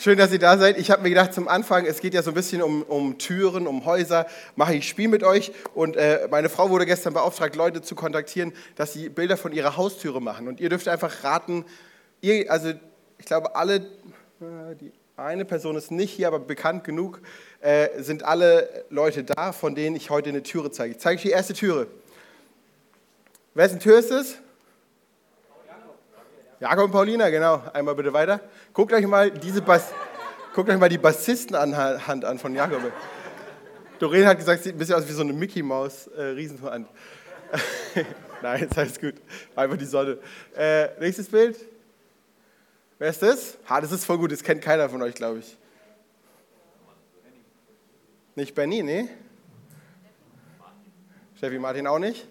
Schön, 0.00 0.16
dass 0.16 0.30
ihr 0.30 0.38
da 0.38 0.56
seid. 0.56 0.78
Ich 0.78 0.92
habe 0.92 1.02
mir 1.02 1.08
gedacht, 1.08 1.34
zum 1.34 1.48
Anfang, 1.48 1.84
es 1.84 2.00
geht 2.00 2.14
ja 2.14 2.22
so 2.22 2.30
ein 2.30 2.34
bisschen 2.34 2.62
um, 2.62 2.84
um 2.84 3.18
Türen, 3.18 3.66
um 3.66 3.84
Häuser, 3.84 4.28
mache 4.54 4.76
ich 4.76 4.88
Spiel 4.88 5.08
mit 5.08 5.24
euch. 5.24 5.50
Und 5.74 5.96
äh, 5.96 6.28
meine 6.30 6.48
Frau 6.48 6.70
wurde 6.70 6.86
gestern 6.86 7.14
beauftragt, 7.14 7.56
Leute 7.56 7.82
zu 7.82 7.96
kontaktieren, 7.96 8.52
dass 8.76 8.92
sie 8.92 9.08
Bilder 9.08 9.36
von 9.36 9.50
ihrer 9.50 9.76
Haustüre 9.76 10.22
machen. 10.22 10.46
Und 10.46 10.60
ihr 10.60 10.68
dürft 10.68 10.86
einfach 10.86 11.24
raten, 11.24 11.64
ihr, 12.20 12.48
also 12.48 12.74
ich 13.18 13.26
glaube, 13.26 13.56
alle, 13.56 13.74
äh, 14.40 14.76
die 14.80 14.92
eine 15.16 15.44
Person 15.44 15.74
ist 15.74 15.90
nicht 15.90 16.12
hier, 16.12 16.28
aber 16.28 16.38
bekannt 16.38 16.84
genug, 16.84 17.20
äh, 17.60 18.00
sind 18.00 18.22
alle 18.22 18.84
Leute 18.90 19.24
da, 19.24 19.50
von 19.50 19.74
denen 19.74 19.96
ich 19.96 20.10
heute 20.10 20.28
eine 20.28 20.44
Türe 20.44 20.70
zeige. 20.70 20.94
Ich 20.94 21.00
zeige 21.00 21.16
euch 21.16 21.22
die 21.22 21.30
erste 21.30 21.54
Türe. 21.54 21.88
Wessen 23.54 23.80
Tür 23.80 23.98
ist 23.98 24.12
es? 24.12 24.38
Jakob 26.60 26.86
und 26.86 26.92
Paulina, 26.92 27.30
genau. 27.30 27.62
Einmal 27.72 27.94
bitte 27.94 28.12
weiter. 28.12 28.40
Guckt 28.72 28.92
euch 28.92 29.06
mal 29.06 29.30
diese 29.30 29.62
Bass 29.62 29.92
Guckt 30.58 30.70
euch 30.70 30.78
mal 30.78 30.88
die 30.88 30.98
Bassistenhand 30.98 32.24
an 32.24 32.38
von 32.40 32.52
Jakob. 32.52 32.80
Doreen 34.00 34.26
hat 34.26 34.38
gesagt, 34.38 34.64
sieht 34.64 34.74
ein 34.74 34.78
bisschen 34.78 34.96
aus 34.96 35.06
wie 35.08 35.12
so 35.12 35.22
eine 35.22 35.32
Mickey 35.32 35.62
Maus 35.62 36.08
äh, 36.08 36.20
Riesenhand. 36.20 36.88
Nein, 38.42 38.64
ist 38.64 38.76
alles 38.76 38.98
gut. 38.98 39.14
Einfach 39.54 39.76
die 39.76 39.84
Sonne. 39.84 40.18
Äh, 40.56 40.88
nächstes 40.98 41.28
Bild. 41.28 41.56
Wer 42.98 43.10
ist 43.10 43.22
das? 43.22 43.56
Ha, 43.68 43.80
das 43.80 43.92
ist 43.92 44.04
voll 44.04 44.18
gut. 44.18 44.32
Das 44.32 44.42
kennt 44.42 44.60
keiner 44.60 44.88
von 44.88 45.00
euch, 45.00 45.14
glaube 45.14 45.38
ich. 45.38 45.56
Nicht 48.34 48.54
Benny, 48.56 48.82
ne? 48.82 49.08
Steffi 51.36 51.60
Martin 51.60 51.86
auch 51.86 52.00
nicht? 52.00 52.26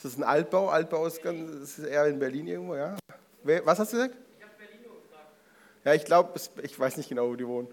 Ist 0.00 0.06
das 0.06 0.16
ein 0.16 0.22
Altbau? 0.22 0.70
Altbau 0.70 1.06
ist, 1.06 1.22
ganz, 1.22 1.76
ist 1.76 1.78
eher 1.80 2.06
in 2.06 2.18
Berlin 2.18 2.46
irgendwo, 2.46 2.74
ja? 2.74 2.96
Was 3.42 3.80
hast 3.80 3.92
du 3.92 3.98
gesagt? 3.98 4.14
Ich 4.38 4.42
habe 4.42 4.54
Berlin 4.56 4.78
gefragt. 4.82 5.28
Ja, 5.84 5.92
ich 5.92 6.06
glaube, 6.06 6.40
ich 6.62 6.80
weiß 6.80 6.96
nicht 6.96 7.10
genau, 7.10 7.28
wo 7.28 7.36
die 7.36 7.46
wohnen. 7.46 7.68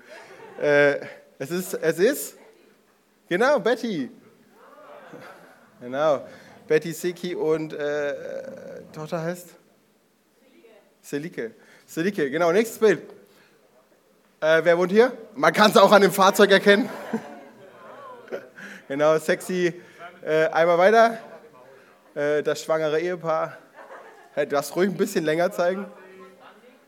Äh, 0.62 1.06
es, 1.40 1.52
ist, 1.52 1.74
es 1.76 2.00
ist, 2.00 2.38
genau, 3.30 3.62
Betty. 3.62 4.12
Genau, 5.80 6.28
Betty 6.68 6.92
Seki 6.92 7.34
und 7.34 7.72
äh, 7.72 8.14
Tochter 8.92 9.22
heißt? 9.22 9.56
Selike. 11.02 11.54
Selike, 11.86 12.30
genau, 12.30 12.52
nächstes 12.52 12.78
Bild. 12.78 13.04
Äh, 14.42 14.66
wer 14.66 14.78
wohnt 14.78 14.92
hier? 14.92 15.14
Man 15.34 15.54
kann 15.54 15.72
es 15.72 15.78
auch 15.78 15.94
an 15.94 16.02
dem 16.02 16.12
Fahrzeug 16.12 16.52
erkennen. 16.52 16.90
genau, 18.90 19.18
sexy. 19.18 19.74
Äh, 20.22 20.48
einmal 20.48 20.78
weiter. 20.78 21.20
Äh, 22.18 22.42
das 22.42 22.64
schwangere 22.64 23.00
Ehepaar. 23.00 23.60
Hey, 24.34 24.48
du 24.48 24.56
darfst 24.56 24.76
ruhig 24.76 24.90
ein 24.90 24.98
bisschen 24.98 25.24
länger 25.24 25.52
zeigen. 25.52 25.86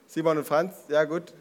Simon 0.08 0.40
und 0.40 0.44
Franz, 0.44 0.74
ja 0.88 1.04
gut. 1.04 1.34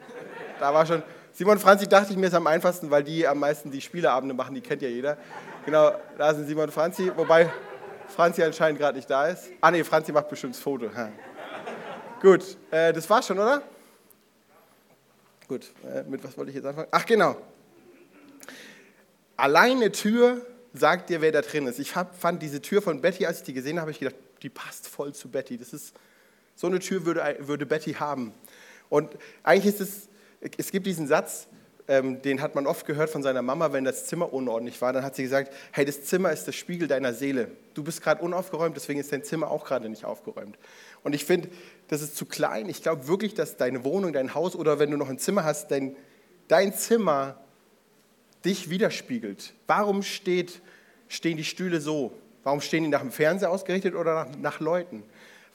Da 0.61 0.75
war 0.75 0.85
schon. 0.85 1.03
Simon 1.33 1.55
und 1.55 1.61
Franz, 1.61 1.81
ich 1.81 1.89
dachte 1.89 2.13
ich 2.13 2.19
mir, 2.19 2.27
ist 2.27 2.35
am 2.35 2.47
einfachsten, 2.47 2.91
weil 2.91 3.03
die 3.03 3.27
am 3.27 3.39
meisten 3.39 3.71
die 3.71 3.81
Spieleabende 3.81 4.35
machen, 4.35 4.55
die 4.55 4.61
kennt 4.61 4.83
ja 4.83 4.89
jeder. 4.91 5.17
Genau, 5.65 5.93
da 6.19 6.35
sind 6.35 6.47
Simon 6.47 6.65
und 6.65 6.71
Franzi, 6.71 7.11
wobei 7.17 7.51
Franzi 8.09 8.43
anscheinend 8.43 8.79
gerade 8.79 8.99
nicht 8.99 9.09
da 9.09 9.29
ist. 9.29 9.49
Ah 9.63 9.71
nee, 9.71 9.83
Franzi 9.83 10.13
macht 10.13 10.29
bestimmt 10.29 10.55
das 10.55 10.61
Foto. 10.61 10.95
Ha. 10.95 11.09
Gut, 12.21 12.59
äh, 12.71 12.93
das 12.93 13.09
war's 13.09 13.27
schon, 13.27 13.39
oder? 13.39 13.63
Gut, 15.47 15.73
äh, 15.87 16.03
mit 16.03 16.23
was 16.23 16.37
wollte 16.37 16.51
ich 16.51 16.57
jetzt 16.57 16.67
anfangen? 16.67 16.89
Ach 16.91 17.07
genau. 17.07 17.37
Alleine 19.39 19.91
Tür 19.93 20.45
sagt 20.73 21.11
dir, 21.11 21.21
wer 21.21 21.33
da 21.33 21.43
drin 21.43 21.67
ist. 21.67 21.79
Ich 21.79 21.93
fand 21.93 22.43
diese 22.43 22.61
Tür 22.61 22.83
von 22.83 23.01
Betty, 23.01 23.27
als 23.27 23.39
ich 23.39 23.45
die 23.45 23.53
gesehen 23.53 23.77
habe, 23.77 23.83
habe 23.83 23.91
ich 23.91 23.99
gedacht, 23.99 24.17
die 24.43 24.49
passt 24.49 24.87
voll 24.87 25.15
zu 25.15 25.29
Betty. 25.29 25.59
Das 25.59 25.73
ist, 25.73 25.95
so 26.59 26.67
eine 26.67 26.81
Tür 26.81 27.07
würde, 27.07 27.37
würde 27.41 27.67
Betty 27.67 27.95
haben. 27.95 28.33
Und 28.89 29.17
eigentlich 29.45 29.75
ist 29.75 29.81
es, 29.81 30.09
es 30.57 30.73
gibt 30.73 30.87
diesen 30.87 31.07
Satz, 31.07 31.47
ähm, 31.87 32.21
den 32.21 32.43
hat 32.43 32.57
man 32.57 32.67
oft 32.67 32.85
gehört 32.85 33.11
von 33.11 33.23
seiner 33.23 33.43
Mama, 33.43 33.73
wenn 33.73 33.85
das 33.85 34.07
Zimmer 34.07 34.33
unordentlich 34.33 34.81
war. 34.83 34.93
Dann 34.93 35.05
hat 35.05 35.15
sie 35.15 35.23
gesagt, 35.23 35.55
hey, 35.71 35.85
das 35.85 36.05
Zimmer 36.05 36.33
ist 36.33 36.47
der 36.47 36.53
Spiegel 36.53 36.89
deiner 36.89 37.15
Seele. 37.15 37.53
Du 37.75 37.85
bist 37.85 38.03
gerade 38.03 38.23
unaufgeräumt, 38.23 38.77
deswegen 38.77 38.99
ist 38.99 39.13
dein 39.13 39.23
Zimmer 39.23 39.53
auch 39.53 39.65
gerade 39.65 39.89
nicht 39.89 40.05
aufgeräumt. 40.05 40.59
Und 41.05 41.15
ich 41.15 41.25
finde, 41.25 41.49
das 41.87 42.03
ist 42.03 42.17
zu 42.17 42.27
klein. 42.27 42.69
Ich 42.69 42.83
glaube 42.83 43.07
wirklich, 43.07 43.35
dass 43.35 43.57
deine 43.57 43.85
Wohnung, 43.85 44.13
dein 44.13 44.35
Haus 44.35 44.57
oder 44.57 44.81
wenn 44.81 44.91
du 44.91 44.97
noch 44.97 45.09
ein 45.09 45.19
Zimmer 45.19 45.45
hast, 45.45 45.71
dein, 45.71 45.95
dein 46.49 46.75
Zimmer 46.75 47.41
dich 48.45 48.71
widerspiegelt. 48.71 49.55
Warum 49.67 50.03
steht, 50.03 50.61
stehen 51.09 51.37
die 51.37 51.45
Stühle 51.45 51.81
so? 51.81 52.13
Warum 52.45 52.61
stehen 52.61 52.85
die 52.85 52.89
nach 52.89 53.01
dem 53.01 53.13
Fernseher 53.13 53.51
ausgerichtet 53.51 53.95
oder 53.95 54.15
nach, 54.15 54.37
nach 54.39 54.61
Leuten? 54.61 55.03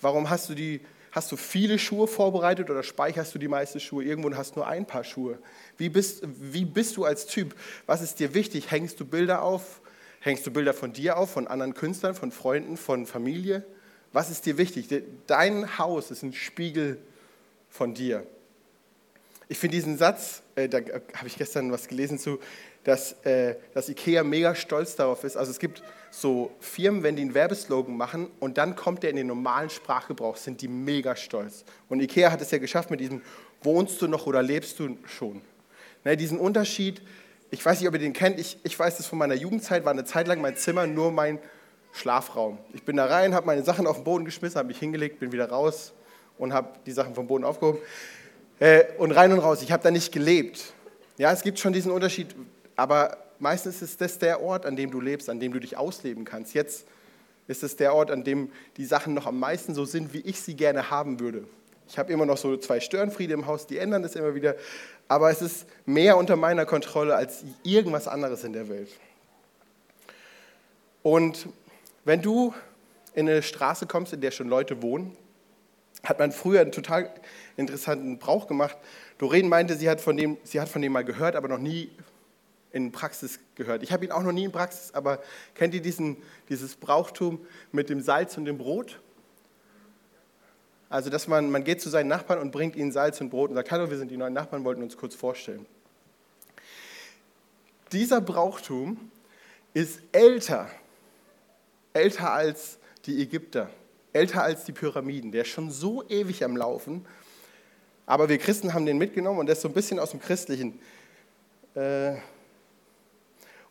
Warum 0.01 0.29
hast 0.29 0.49
du, 0.49 0.53
die, 0.53 0.81
hast 1.11 1.31
du 1.31 1.37
viele 1.37 1.79
Schuhe 1.79 2.07
vorbereitet 2.07 2.69
oder 2.69 2.83
speicherst 2.83 3.33
du 3.33 3.39
die 3.39 3.47
meisten 3.47 3.79
Schuhe 3.79 4.03
irgendwo 4.03 4.27
und 4.27 4.37
hast 4.37 4.55
nur 4.55 4.67
ein 4.67 4.85
paar 4.85 5.03
Schuhe? 5.03 5.39
Wie 5.77 5.89
bist, 5.89 6.23
wie 6.23 6.65
bist 6.65 6.97
du 6.97 7.05
als 7.05 7.25
Typ? 7.25 7.55
Was 7.85 8.01
ist 8.01 8.19
dir 8.19 8.33
wichtig? 8.33 8.69
Hängst 8.69 8.99
du 8.99 9.05
Bilder 9.05 9.41
auf? 9.41 9.81
Hängst 10.19 10.45
du 10.45 10.51
Bilder 10.51 10.73
von 10.73 10.93
dir 10.93 11.17
auf, 11.17 11.31
von 11.31 11.47
anderen 11.47 11.73
Künstlern, 11.73 12.15
von 12.15 12.31
Freunden, 12.31 12.77
von 12.77 13.05
Familie? 13.05 13.65
Was 14.11 14.29
ist 14.29 14.45
dir 14.45 14.57
wichtig? 14.57 14.87
Dein 15.27 15.77
Haus 15.77 16.11
ist 16.11 16.23
ein 16.23 16.33
Spiegel 16.33 16.97
von 17.69 17.93
dir. 17.93 18.25
Ich 19.49 19.57
finde 19.57 19.75
diesen 19.75 19.97
Satz, 19.97 20.41
äh, 20.55 20.69
da 20.69 20.79
habe 20.79 21.27
ich 21.27 21.37
gestern 21.37 21.71
was 21.71 21.87
gelesen 21.87 22.17
zu, 22.17 22.39
dass, 22.83 23.13
äh, 23.23 23.55
dass 23.73 23.89
Ikea 23.89 24.23
mega 24.23 24.55
stolz 24.55 24.95
darauf 24.95 25.23
ist. 25.23 25.37
Also 25.37 25.51
es 25.51 25.59
gibt 25.59 25.83
so 26.11 26.51
Firmen, 26.59 27.03
wenn 27.03 27.15
die 27.15 27.21
einen 27.23 27.33
Werbeslogan 27.33 27.95
machen 27.95 28.27
und 28.39 28.57
dann 28.57 28.75
kommt 28.75 29.03
der 29.03 29.09
in 29.09 29.15
den 29.15 29.27
normalen 29.27 29.69
Sprachgebrauch, 29.69 30.37
sind 30.37 30.61
die 30.61 30.67
mega 30.67 31.15
stolz. 31.15 31.63
Und 31.89 32.01
Ikea 32.01 32.31
hat 32.31 32.41
es 32.41 32.51
ja 32.51 32.57
geschafft 32.57 32.91
mit 32.91 32.99
diesem, 32.99 33.21
wohnst 33.61 34.01
du 34.01 34.07
noch 34.07 34.27
oder 34.27 34.43
lebst 34.43 34.79
du 34.79 34.97
schon? 35.05 35.41
Ne, 36.03 36.17
diesen 36.17 36.37
Unterschied, 36.37 37.01
ich 37.51 37.65
weiß 37.65 37.79
nicht, 37.79 37.87
ob 37.87 37.93
ihr 37.93 37.99
den 37.99 38.13
kennt, 38.13 38.39
ich, 38.39 38.57
ich 38.63 38.77
weiß 38.77 38.97
das 38.97 39.05
von 39.05 39.17
meiner 39.17 39.35
Jugendzeit, 39.35 39.85
war 39.85 39.91
eine 39.91 40.05
Zeit 40.05 40.27
lang 40.27 40.41
mein 40.41 40.55
Zimmer 40.55 40.85
nur 40.87 41.11
mein 41.11 41.39
Schlafraum. 41.93 42.57
Ich 42.73 42.83
bin 42.83 42.97
da 42.97 43.05
rein, 43.05 43.33
habe 43.33 43.45
meine 43.45 43.63
Sachen 43.63 43.87
auf 43.87 43.97
den 43.97 44.03
Boden 44.03 44.25
geschmissen, 44.25 44.57
habe 44.57 44.67
mich 44.67 44.79
hingelegt, 44.79 45.19
bin 45.19 45.31
wieder 45.31 45.49
raus 45.49 45.93
und 46.37 46.51
habe 46.51 46.69
die 46.85 46.91
Sachen 46.91 47.15
vom 47.15 47.27
Boden 47.27 47.43
aufgehoben. 47.43 47.79
Äh, 48.63 48.85
und 48.97 49.11
rein 49.11 49.33
und 49.33 49.39
raus, 49.39 49.61
ich 49.61 49.73
habe 49.73 49.83
da 49.83 49.91
nicht 49.91 50.13
gelebt. 50.13 50.71
Ja, 51.17 51.33
es 51.33 51.41
gibt 51.41 51.59
schon 51.59 51.73
diesen 51.73 51.91
Unterschied, 51.91 52.33
aber 52.77 53.17
meistens 53.37 53.81
ist 53.81 53.99
das 53.99 54.19
der 54.19 54.41
Ort, 54.41 54.65
an 54.65 54.77
dem 54.77 54.89
du 54.89 55.01
lebst, 55.01 55.29
an 55.29 55.41
dem 55.41 55.51
du 55.51 55.59
dich 55.59 55.75
ausleben 55.75 56.23
kannst. 56.23 56.53
Jetzt 56.53 56.85
ist 57.47 57.61
es 57.61 57.75
der 57.75 57.93
Ort, 57.93 58.09
an 58.09 58.23
dem 58.23 58.53
die 58.77 58.85
Sachen 58.85 59.15
noch 59.15 59.27
am 59.27 59.37
meisten 59.37 59.75
so 59.75 59.83
sind, 59.83 60.13
wie 60.13 60.21
ich 60.21 60.39
sie 60.39 60.55
gerne 60.55 60.89
haben 60.89 61.19
würde. 61.19 61.43
Ich 61.89 61.97
habe 61.97 62.13
immer 62.13 62.25
noch 62.25 62.37
so 62.37 62.55
zwei 62.55 62.79
Störenfriede 62.79 63.33
im 63.33 63.47
Haus, 63.47 63.67
die 63.67 63.79
ändern 63.79 64.01
das 64.01 64.15
immer 64.15 64.33
wieder, 64.33 64.55
aber 65.09 65.29
es 65.29 65.41
ist 65.41 65.65
mehr 65.85 66.15
unter 66.15 66.37
meiner 66.37 66.65
Kontrolle 66.65 67.17
als 67.17 67.43
irgendwas 67.63 68.07
anderes 68.07 68.45
in 68.45 68.53
der 68.53 68.69
Welt. 68.69 68.91
Und 71.01 71.49
wenn 72.05 72.21
du 72.21 72.53
in 73.13 73.27
eine 73.27 73.43
Straße 73.43 73.87
kommst, 73.87 74.13
in 74.13 74.21
der 74.21 74.31
schon 74.31 74.47
Leute 74.47 74.81
wohnen, 74.81 75.17
hat 76.03 76.19
man 76.19 76.31
früher 76.31 76.61
einen 76.61 76.71
total 76.71 77.09
interessanten 77.55 78.19
Brauch 78.19 78.47
gemacht. 78.47 78.77
Doreen 79.17 79.47
meinte, 79.47 79.77
sie 79.77 79.89
hat 79.89 80.01
von 80.01 80.17
dem, 80.17 80.37
sie 80.43 80.59
hat 80.59 80.69
von 80.69 80.81
dem 80.81 80.91
mal 80.91 81.05
gehört, 81.05 81.35
aber 81.35 81.47
noch 81.47 81.59
nie 81.59 81.89
in 82.71 82.91
Praxis 82.91 83.39
gehört. 83.55 83.83
Ich 83.83 83.91
habe 83.91 84.03
ihn 84.03 84.11
auch 84.11 84.23
noch 84.23 84.31
nie 84.31 84.45
in 84.45 84.51
Praxis, 84.51 84.93
aber 84.93 85.21
kennt 85.55 85.73
ihr 85.73 85.81
diesen, 85.81 86.17
dieses 86.49 86.75
Brauchtum 86.75 87.45
mit 87.71 87.89
dem 87.89 88.01
Salz 88.01 88.37
und 88.37 88.45
dem 88.45 88.57
Brot? 88.57 88.99
Also, 90.89 91.09
dass 91.09 91.27
man, 91.27 91.49
man 91.49 91.63
geht 91.63 91.81
zu 91.81 91.89
seinen 91.89 92.07
Nachbarn 92.07 92.39
und 92.39 92.51
bringt 92.51 92.75
ihnen 92.75 92.91
Salz 92.91 93.21
und 93.21 93.29
Brot 93.29 93.49
und 93.49 93.55
sagt, 93.55 93.71
hallo, 93.71 93.89
wir 93.89 93.97
sind 93.97 94.11
die 94.11 94.17
neuen 94.17 94.33
Nachbarn, 94.33 94.63
wollten 94.63 94.83
uns 94.83 94.97
kurz 94.97 95.15
vorstellen. 95.15 95.65
Dieser 97.91 98.21
Brauchtum 98.21 99.11
ist 99.73 99.99
älter, 100.11 100.67
älter 101.93 102.31
als 102.31 102.79
die 103.05 103.21
Ägypter, 103.21 103.69
älter 104.13 104.43
als 104.43 104.63
die 104.63 104.71
Pyramiden. 104.71 105.31
Der 105.31 105.41
ist 105.41 105.49
schon 105.49 105.71
so 105.71 106.07
ewig 106.07 106.43
am 106.43 106.55
Laufen. 106.55 107.05
Aber 108.05 108.29
wir 108.29 108.37
Christen 108.37 108.73
haben 108.73 108.85
den 108.85 108.97
mitgenommen 108.97 109.39
und 109.39 109.45
der 109.47 109.53
ist 109.53 109.61
so 109.61 109.67
ein 109.67 109.73
bisschen 109.73 109.99
aus 109.99 110.11
dem 110.11 110.19
Christlichen. 110.19 110.79
Äh, 111.75 112.15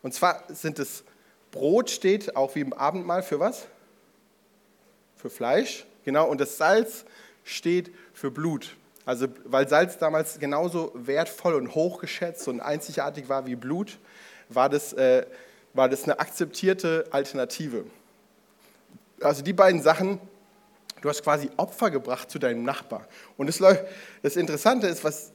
und 0.01 0.13
zwar 0.13 0.43
sind 0.49 0.79
es 0.79 1.03
Brot 1.51 1.91
steht 1.91 2.35
auch 2.35 2.55
wie 2.55 2.61
im 2.61 2.73
Abendmahl 2.73 3.21
für 3.21 3.39
was? 3.39 3.67
Für 5.15 5.29
Fleisch, 5.29 5.85
genau. 6.03 6.27
Und 6.27 6.41
das 6.41 6.57
Salz 6.57 7.05
steht 7.43 7.91
für 8.11 8.31
Blut. 8.31 8.75
Also 9.05 9.27
weil 9.45 9.67
Salz 9.67 9.97
damals 9.97 10.39
genauso 10.39 10.91
wertvoll 10.95 11.53
und 11.53 11.75
hochgeschätzt 11.75 12.47
und 12.47 12.59
einzigartig 12.59 13.29
war 13.29 13.45
wie 13.45 13.55
Blut, 13.55 13.99
war 14.49 14.67
das, 14.67 14.93
äh, 14.93 15.25
war 15.73 15.89
das 15.89 16.05
eine 16.05 16.19
akzeptierte 16.19 17.05
Alternative. 17.11 17.85
also 19.21 19.43
die 19.43 19.53
beiden 19.53 19.81
Sachen, 19.81 20.19
du 21.03 21.09
hast 21.09 21.21
quasi 21.21 21.49
Opfer 21.57 21.91
gebracht 21.91 22.31
zu 22.31 22.39
deinem 22.39 22.63
Nachbar. 22.63 23.07
Und 23.35 23.47
das, 23.47 23.61
das 24.21 24.35
Interessante 24.37 24.87
ist, 24.87 25.03
was, 25.03 25.31
äh, 25.31 25.33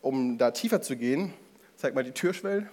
um 0.00 0.38
da 0.38 0.50
tiefer 0.50 0.80
zu 0.80 0.96
gehen, 0.96 1.34
zeig 1.76 1.94
mal 1.94 2.02
die 2.02 2.12
Türschwelle. 2.12 2.68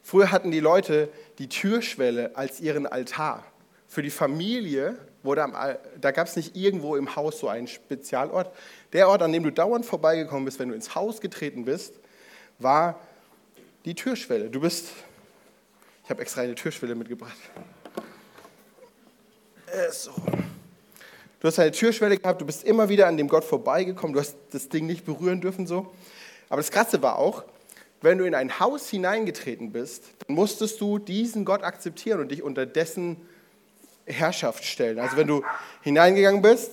Früher 0.00 0.30
hatten 0.30 0.52
die 0.52 0.60
Leute 0.60 1.08
die 1.38 1.48
Türschwelle 1.48 2.36
als 2.36 2.60
ihren 2.60 2.86
Altar. 2.86 3.44
Für 3.88 4.02
die 4.02 4.10
Familie 4.10 4.96
wurde 5.24 5.42
am, 5.42 5.54
da 6.00 6.10
gab 6.12 6.28
es 6.28 6.36
nicht 6.36 6.56
irgendwo 6.56 6.96
im 6.96 7.16
Haus 7.16 7.40
so 7.40 7.48
einen 7.48 7.66
Spezialort. 7.66 8.54
Der 8.92 9.08
Ort, 9.08 9.22
an 9.22 9.32
dem 9.32 9.42
du 9.42 9.50
dauernd 9.50 9.84
vorbeigekommen 9.84 10.44
bist, 10.44 10.60
wenn 10.60 10.68
du 10.68 10.74
ins 10.74 10.94
Haus 10.94 11.20
getreten 11.20 11.64
bist, 11.64 11.94
war 12.60 13.00
die 13.84 13.94
Türschwelle. 13.94 14.50
Du 14.50 14.60
bist, 14.60 14.88
ich 16.04 16.10
habe 16.10 16.22
extra 16.22 16.42
eine 16.42 16.54
Türschwelle 16.54 16.94
mitgebracht. 16.94 17.36
So. 19.90 20.12
Du 21.40 21.48
hast 21.48 21.58
eine 21.58 21.72
Türschwelle 21.72 22.18
gehabt, 22.18 22.40
du 22.40 22.46
bist 22.46 22.62
immer 22.64 22.88
wieder 22.88 23.06
an 23.06 23.16
dem 23.16 23.26
Gott 23.26 23.42
vorbeigekommen, 23.42 24.12
du 24.12 24.20
hast 24.20 24.36
das 24.50 24.68
Ding 24.68 24.86
nicht 24.86 25.04
berühren 25.04 25.40
dürfen 25.40 25.66
so. 25.66 25.92
Aber 26.48 26.58
das 26.58 26.70
Krasse 26.70 27.02
war 27.02 27.18
auch, 27.18 27.44
wenn 28.02 28.18
du 28.18 28.24
in 28.24 28.34
ein 28.34 28.60
Haus 28.60 28.88
hineingetreten 28.90 29.72
bist, 29.72 30.04
dann 30.26 30.36
musstest 30.36 30.80
du 30.80 30.98
diesen 30.98 31.44
Gott 31.44 31.62
akzeptieren 31.62 32.20
und 32.20 32.30
dich 32.30 32.42
unter 32.42 32.66
dessen 32.66 33.16
Herrschaft 34.04 34.64
stellen. 34.64 34.98
Also 34.98 35.16
wenn 35.16 35.26
du 35.26 35.42
hineingegangen 35.82 36.42
bist, 36.42 36.72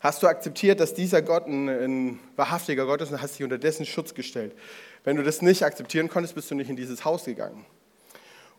hast 0.00 0.22
du 0.22 0.28
akzeptiert, 0.28 0.78
dass 0.80 0.94
dieser 0.94 1.20
Gott 1.20 1.46
ein, 1.46 1.68
ein 1.68 2.20
wahrhaftiger 2.36 2.86
Gott 2.86 3.00
ist 3.00 3.10
und 3.10 3.20
hast 3.20 3.34
dich 3.34 3.44
unter 3.44 3.58
dessen 3.58 3.86
Schutz 3.86 4.14
gestellt. 4.14 4.52
Wenn 5.04 5.16
du 5.16 5.24
das 5.24 5.42
nicht 5.42 5.64
akzeptieren 5.64 6.08
konntest, 6.08 6.34
bist 6.34 6.50
du 6.50 6.54
nicht 6.54 6.70
in 6.70 6.76
dieses 6.76 7.04
Haus 7.04 7.24
gegangen. 7.24 7.64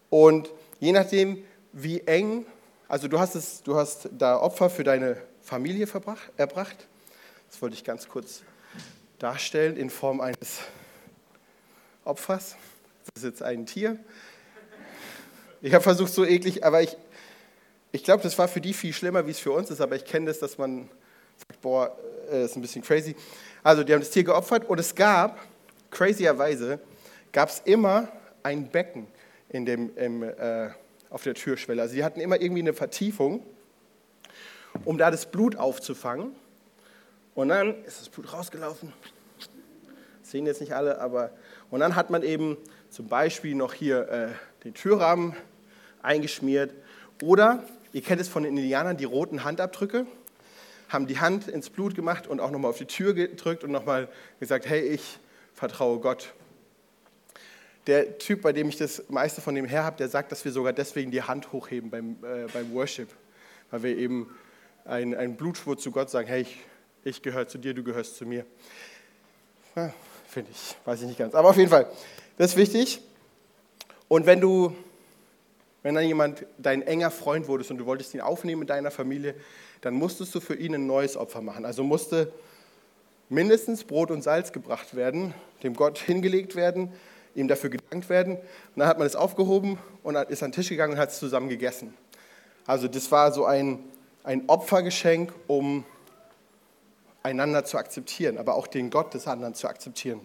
Und 0.09 0.51
je 0.79 0.91
nachdem, 0.91 1.43
wie 1.71 2.01
eng, 2.01 2.45
also 2.87 3.07
du 3.07 3.19
hast, 3.19 3.35
es, 3.35 3.63
du 3.63 3.75
hast 3.75 4.09
da 4.11 4.39
Opfer 4.39 4.69
für 4.69 4.83
deine 4.83 5.17
Familie 5.41 5.87
erbracht. 6.37 6.87
Das 7.49 7.61
wollte 7.61 7.75
ich 7.75 7.83
ganz 7.83 8.07
kurz 8.07 8.43
darstellen 9.19 9.77
in 9.77 9.89
Form 9.89 10.21
eines 10.21 10.59
Opfers. 12.03 12.55
Das 13.05 13.23
ist 13.23 13.29
jetzt 13.29 13.43
ein 13.43 13.65
Tier. 13.65 13.97
Ich 15.61 15.73
habe 15.73 15.83
versucht, 15.83 16.13
so 16.13 16.25
eklig, 16.25 16.65
aber 16.65 16.81
ich, 16.81 16.97
ich 17.91 18.03
glaube, 18.03 18.23
das 18.23 18.37
war 18.37 18.47
für 18.47 18.59
die 18.59 18.73
viel 18.73 18.91
schlimmer, 18.91 19.25
wie 19.25 19.31
es 19.31 19.39
für 19.39 19.51
uns 19.51 19.69
ist, 19.69 19.79
aber 19.79 19.95
ich 19.95 20.03
kenne 20.03 20.25
das, 20.25 20.39
dass 20.39 20.57
man 20.57 20.89
sagt, 21.37 21.61
boah, 21.61 21.95
das 22.25 22.33
äh, 22.33 22.45
ist 22.45 22.55
ein 22.55 22.61
bisschen 22.61 22.81
crazy. 22.81 23.15
Also, 23.63 23.83
die 23.83 23.93
haben 23.93 24.01
das 24.01 24.09
Tier 24.09 24.23
geopfert 24.23 24.65
und 24.69 24.79
es 24.79 24.93
gab, 24.93 25.39
crazierweise, 25.89 26.79
gab 27.31 27.49
es 27.49 27.61
immer 27.65 28.09
ein 28.43 28.67
Becken 28.69 29.07
in 29.49 29.65
dem, 29.65 29.95
im, 29.95 30.23
äh, 30.23 30.71
auf 31.13 31.23
der 31.23 31.33
Türschwelle. 31.33 31.81
Also, 31.81 31.93
sie 31.93 32.03
hatten 32.03 32.19
immer 32.19 32.41
irgendwie 32.41 32.61
eine 32.61 32.73
Vertiefung, 32.73 33.45
um 34.83 34.97
da 34.97 35.09
das 35.09 35.31
Blut 35.31 35.55
aufzufangen. 35.55 36.35
Und 37.35 37.47
dann 37.47 37.83
ist 37.85 38.01
das 38.01 38.09
Blut 38.09 38.33
rausgelaufen. 38.33 38.91
Das 40.21 40.31
sehen 40.31 40.45
jetzt 40.45 40.59
nicht 40.59 40.73
alle, 40.73 40.99
aber. 40.99 41.31
Und 41.71 41.79
dann 41.79 41.95
hat 41.95 42.09
man 42.09 42.21
eben 42.21 42.57
zum 42.89 43.07
Beispiel 43.07 43.55
noch 43.55 43.73
hier 43.73 44.09
äh, 44.09 44.27
den 44.65 44.73
Türrahmen 44.73 45.35
eingeschmiert. 46.01 46.73
Oder 47.21 47.63
Ihr 47.93 48.01
kennt 48.01 48.19
es 48.19 48.27
von 48.27 48.41
den 48.41 48.57
Indianern, 48.57 48.97
die 48.97 49.05
roten 49.05 49.43
Handabdrücke, 49.43 50.07
haben 50.89 51.05
die 51.05 51.19
Hand 51.19 51.47
ins 51.47 51.69
Blut 51.69 51.93
gemacht 51.93 52.25
und 52.25 52.39
auch 52.39 52.49
nochmal 52.49 52.71
auf 52.71 52.79
die 52.79 52.87
Tür 52.87 53.13
gedrückt 53.13 53.63
und 53.63 53.71
nochmal 53.71 54.07
gesagt, 54.39 54.65
hey, 54.65 54.81
ich 54.81 55.19
vertraue 55.53 55.99
Gott. 55.99 56.33
Der 57.87 58.17
Typ, 58.17 58.41
bei 58.41 58.53
dem 58.53 58.69
ich 58.69 58.77
das 58.77 59.03
meiste 59.09 59.41
von 59.41 59.55
dem 59.55 59.65
her 59.65 59.83
habe, 59.83 59.97
der 59.97 60.07
sagt, 60.07 60.31
dass 60.31 60.45
wir 60.45 60.51
sogar 60.51 60.73
deswegen 60.73 61.11
die 61.11 61.21
Hand 61.21 61.51
hochheben 61.51 61.89
beim, 61.89 62.17
äh, 62.23 62.47
beim 62.53 62.73
Worship, 62.73 63.09
weil 63.71 63.83
wir 63.83 63.97
eben 63.97 64.33
einen, 64.85 65.35
Blutschwur 65.35 65.77
zu 65.77 65.91
Gott 65.91 66.09
sagen, 66.09 66.27
hey, 66.27 66.41
ich, 66.41 66.59
ich 67.03 67.21
gehöre 67.21 67.47
zu 67.47 67.57
dir, 67.57 67.73
du 67.73 67.83
gehörst 67.83 68.17
zu 68.17 68.25
mir. 68.25 68.45
Ja, 69.75 69.93
Finde 70.27 70.51
ich, 70.51 70.75
weiß 70.85 71.01
ich 71.01 71.07
nicht 71.07 71.19
ganz. 71.19 71.35
Aber 71.35 71.49
auf 71.49 71.57
jeden 71.57 71.69
Fall, 71.69 71.87
das 72.37 72.51
ist 72.51 72.57
wichtig. 72.57 73.01
Und 74.07 74.25
wenn 74.25 74.41
du 74.41 74.75
wenn 75.83 75.95
dann 75.95 76.05
jemand 76.05 76.45
dein 76.57 76.81
enger 76.81 77.11
Freund 77.11 77.47
wurdest 77.47 77.69
und 77.69 77.77
du 77.77 77.85
wolltest 77.85 78.13
ihn 78.13 78.21
aufnehmen 78.21 78.61
in 78.61 78.67
deiner 78.67 78.89
Familie, 78.89 79.35
dann 79.81 79.93
musstest 79.93 80.33
du 80.33 80.39
für 80.39 80.55
ihn 80.55 80.73
ein 80.73 80.87
neues 80.87 81.17
Opfer 81.17 81.41
machen. 81.41 81.65
Also 81.65 81.83
musste 81.83 82.31
mindestens 83.29 83.83
Brot 83.83 84.09
und 84.09 84.21
Salz 84.21 84.53
gebracht 84.53 84.95
werden, 84.95 85.33
dem 85.61 85.75
Gott 85.75 85.99
hingelegt 85.99 86.55
werden, 86.55 86.93
ihm 87.35 87.47
dafür 87.47 87.69
gedankt 87.69 88.09
werden. 88.09 88.37
Und 88.37 88.77
dann 88.77 88.87
hat 88.87 88.97
man 88.97 89.07
es 89.07 89.15
aufgehoben 89.15 89.79
und 90.03 90.15
ist 90.15 90.43
an 90.43 90.51
den 90.51 90.55
Tisch 90.55 90.69
gegangen 90.69 90.93
und 90.93 90.99
hat 90.99 91.09
es 91.09 91.19
zusammen 91.19 91.49
gegessen. 91.49 91.93
Also 92.65 92.87
das 92.87 93.11
war 93.11 93.31
so 93.31 93.45
ein, 93.45 93.83
ein 94.23 94.43
Opfergeschenk, 94.47 95.33
um 95.47 95.85
einander 97.23 97.65
zu 97.65 97.77
akzeptieren, 97.77 98.37
aber 98.37 98.55
auch 98.55 98.67
den 98.67 98.89
Gott 98.89 99.13
des 99.13 99.27
anderen 99.27 99.55
zu 99.55 99.67
akzeptieren. 99.67 100.21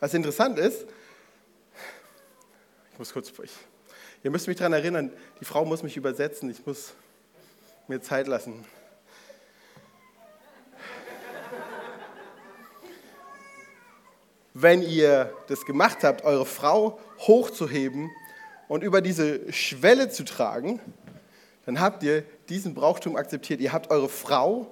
Was 0.00 0.14
interessant 0.14 0.58
ist, 0.58 0.86
ich 2.92 2.98
muss 2.98 3.12
kurz, 3.12 3.32
ich 3.42 3.52
Ihr 4.24 4.32
müsst 4.32 4.48
mich 4.48 4.56
daran 4.56 4.72
erinnern, 4.72 5.12
die 5.40 5.44
Frau 5.44 5.64
muss 5.64 5.84
mich 5.84 5.96
übersetzen, 5.96 6.50
ich 6.50 6.66
muss 6.66 6.94
mir 7.86 8.00
Zeit 8.00 8.26
lassen. 8.26 8.64
Wenn 14.60 14.82
ihr 14.82 15.32
das 15.46 15.64
gemacht 15.64 15.98
habt, 16.02 16.24
eure 16.24 16.44
Frau 16.44 16.98
hochzuheben 17.20 18.10
und 18.66 18.82
über 18.82 19.00
diese 19.00 19.52
Schwelle 19.52 20.08
zu 20.08 20.24
tragen, 20.24 20.80
dann 21.64 21.78
habt 21.78 22.02
ihr 22.02 22.24
diesen 22.48 22.74
Brauchtum 22.74 23.14
akzeptiert. 23.14 23.60
Ihr 23.60 23.72
habt 23.72 23.92
eure 23.92 24.08
Frau, 24.08 24.66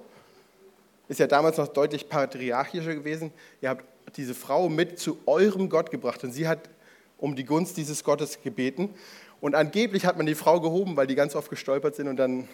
ist 1.07 1.21
ja 1.21 1.27
damals 1.27 1.55
noch 1.55 1.69
deutlich 1.69 2.09
patriarchischer 2.09 2.95
gewesen, 2.95 3.31
ihr 3.61 3.69
habt 3.69 3.85
diese 4.17 4.35
Frau 4.35 4.67
mit 4.67 4.99
zu 4.99 5.19
eurem 5.25 5.69
Gott 5.69 5.89
gebracht 5.89 6.21
und 6.25 6.33
sie 6.33 6.49
hat 6.49 6.69
um 7.17 7.37
die 7.37 7.45
Gunst 7.45 7.77
dieses 7.77 8.03
Gottes 8.03 8.41
gebeten. 8.43 8.93
Und 9.39 9.55
angeblich 9.55 10.05
hat 10.05 10.17
man 10.17 10.25
die 10.25 10.35
Frau 10.35 10.59
gehoben, 10.59 10.97
weil 10.97 11.07
die 11.07 11.15
ganz 11.15 11.33
oft 11.33 11.49
gestolpert 11.49 11.95
sind 11.95 12.09
und 12.09 12.17
dann 12.17 12.49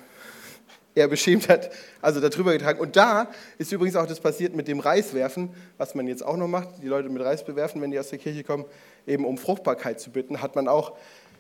er 0.95 1.07
beschämt 1.07 1.49
hat, 1.49 1.71
also 2.01 2.19
darüber 2.19 2.53
getragen. 2.53 2.79
Und 2.79 2.95
da 2.95 3.31
ist 3.57 3.71
übrigens 3.71 3.95
auch 3.95 4.05
das 4.05 4.19
passiert 4.19 4.55
mit 4.55 4.67
dem 4.67 4.79
Reiswerfen, 4.79 5.49
was 5.77 5.95
man 5.95 6.07
jetzt 6.07 6.23
auch 6.23 6.37
noch 6.37 6.47
macht, 6.47 6.69
die 6.81 6.87
Leute 6.87 7.09
mit 7.09 7.23
Reis 7.23 7.43
bewerfen, 7.43 7.81
wenn 7.81 7.91
die 7.91 7.99
aus 7.99 8.09
der 8.09 8.19
Kirche 8.19 8.43
kommen, 8.43 8.65
eben 9.07 9.25
um 9.25 9.37
Fruchtbarkeit 9.37 9.99
zu 9.99 10.11
bitten, 10.11 10.41
hat 10.41 10.55
man 10.55 10.67
auch 10.67 10.93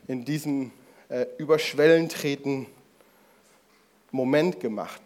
in 0.07 0.25
diesem 0.25 0.71
äh, 1.09 1.25
Überschwellen 1.37 2.09
treten 2.09 2.67
Moment 4.11 4.59
gemacht. 4.59 5.01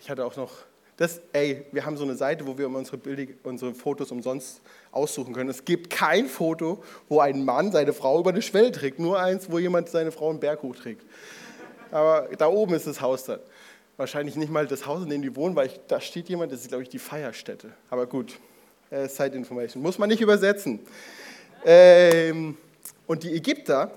Ich 0.00 0.10
hatte 0.10 0.24
auch 0.24 0.36
noch 0.36 0.52
das, 0.96 1.20
ey, 1.32 1.66
wir 1.72 1.84
haben 1.84 1.96
so 1.96 2.04
eine 2.04 2.14
Seite, 2.14 2.46
wo 2.46 2.56
wir 2.56 2.68
unsere, 2.68 2.96
Bilder, 2.96 3.32
unsere 3.42 3.74
Fotos 3.74 4.10
umsonst 4.10 4.62
aussuchen 4.90 5.34
können. 5.34 5.50
Es 5.50 5.64
gibt 5.64 5.90
kein 5.90 6.26
Foto, 6.26 6.82
wo 7.08 7.20
ein 7.20 7.44
Mann 7.44 7.70
seine 7.70 7.92
Frau 7.92 8.18
über 8.20 8.30
eine 8.30 8.40
Schwelle 8.40 8.72
trägt, 8.72 8.98
nur 8.98 9.20
eins, 9.20 9.50
wo 9.50 9.58
jemand 9.58 9.90
seine 9.90 10.10
Frau 10.10 10.30
einen 10.30 10.40
Berg 10.40 10.62
hochträgt. 10.62 11.04
Aber 11.90 12.28
da 12.38 12.48
oben 12.48 12.74
ist 12.74 12.86
das 12.86 13.00
Haus 13.00 13.24
dann. 13.24 13.40
Wahrscheinlich 13.98 14.36
nicht 14.36 14.50
mal 14.50 14.66
das 14.66 14.86
Haus, 14.86 15.02
in 15.02 15.10
dem 15.10 15.22
die 15.22 15.36
wohnen, 15.36 15.54
weil 15.54 15.68
ich, 15.68 15.80
da 15.86 16.00
steht 16.00 16.28
jemand, 16.28 16.52
das 16.52 16.60
ist, 16.60 16.68
glaube 16.68 16.82
ich, 16.82 16.88
die 16.88 16.98
Feierstätte. 16.98 17.72
Aber 17.90 18.06
gut, 18.06 18.38
äh, 18.90 19.08
Side 19.08 19.36
Information. 19.36 19.82
Muss 19.82 19.98
man 19.98 20.08
nicht 20.08 20.20
übersetzen. 20.20 20.80
Ähm, 21.64 22.56
und 23.06 23.22
die 23.22 23.34
Ägypter 23.34 23.90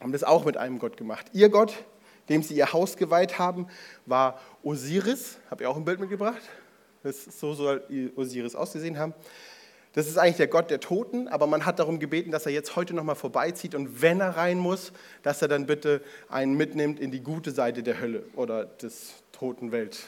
haben 0.00 0.12
das 0.12 0.24
auch 0.24 0.44
mit 0.44 0.56
einem 0.56 0.78
Gott 0.78 0.96
gemacht. 0.96 1.26
Ihr 1.32 1.48
Gott 1.48 1.74
dem 2.30 2.42
sie 2.42 2.54
ihr 2.54 2.72
Haus 2.72 2.96
geweiht 2.96 3.38
haben, 3.38 3.66
war 4.06 4.40
Osiris. 4.62 5.38
Habe 5.50 5.64
ich 5.64 5.66
auch 5.66 5.76
ein 5.76 5.84
Bild 5.84 6.00
mitgebracht. 6.00 6.40
Das, 7.02 7.24
so 7.24 7.52
soll 7.52 7.82
Osiris 8.16 8.54
ausgesehen 8.54 8.98
haben. 8.98 9.12
Das 9.92 10.06
ist 10.06 10.16
eigentlich 10.16 10.36
der 10.36 10.46
Gott 10.46 10.70
der 10.70 10.78
Toten, 10.78 11.26
aber 11.26 11.48
man 11.48 11.66
hat 11.66 11.80
darum 11.80 11.98
gebeten, 11.98 12.30
dass 12.30 12.46
er 12.46 12.52
jetzt 12.52 12.76
heute 12.76 12.94
nochmal 12.94 13.16
vorbeizieht 13.16 13.74
und 13.74 14.00
wenn 14.00 14.20
er 14.20 14.36
rein 14.36 14.58
muss, 14.58 14.92
dass 15.24 15.42
er 15.42 15.48
dann 15.48 15.66
bitte 15.66 16.00
einen 16.28 16.56
mitnimmt 16.56 17.00
in 17.00 17.10
die 17.10 17.20
gute 17.20 17.50
Seite 17.50 17.82
der 17.82 18.00
Hölle 18.00 18.22
oder 18.36 18.66
des 18.66 19.14
Totenwelt. 19.32 19.98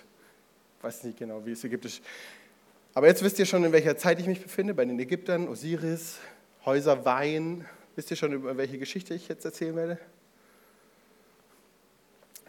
Ich 0.78 0.84
weiß 0.84 1.02
nicht 1.02 1.18
genau, 1.18 1.44
wie 1.44 1.52
es 1.52 1.64
ägyptisch. 1.64 2.00
Aber 2.94 3.08
jetzt 3.08 3.24
wisst 3.24 3.40
ihr 3.40 3.46
schon, 3.46 3.64
in 3.64 3.72
welcher 3.72 3.96
Zeit 3.96 4.20
ich 4.20 4.26
mich 4.26 4.40
befinde, 4.40 4.74
bei 4.74 4.84
den 4.84 5.00
Ägyptern, 5.00 5.48
Osiris, 5.48 6.18
Häuser 6.64 7.04
Wein. 7.04 7.64
Wisst 7.96 8.10
ihr 8.12 8.16
schon, 8.16 8.32
über 8.32 8.56
welche 8.56 8.78
Geschichte 8.78 9.14
ich 9.14 9.26
jetzt 9.26 9.44
erzählen 9.44 9.74
werde? 9.74 9.98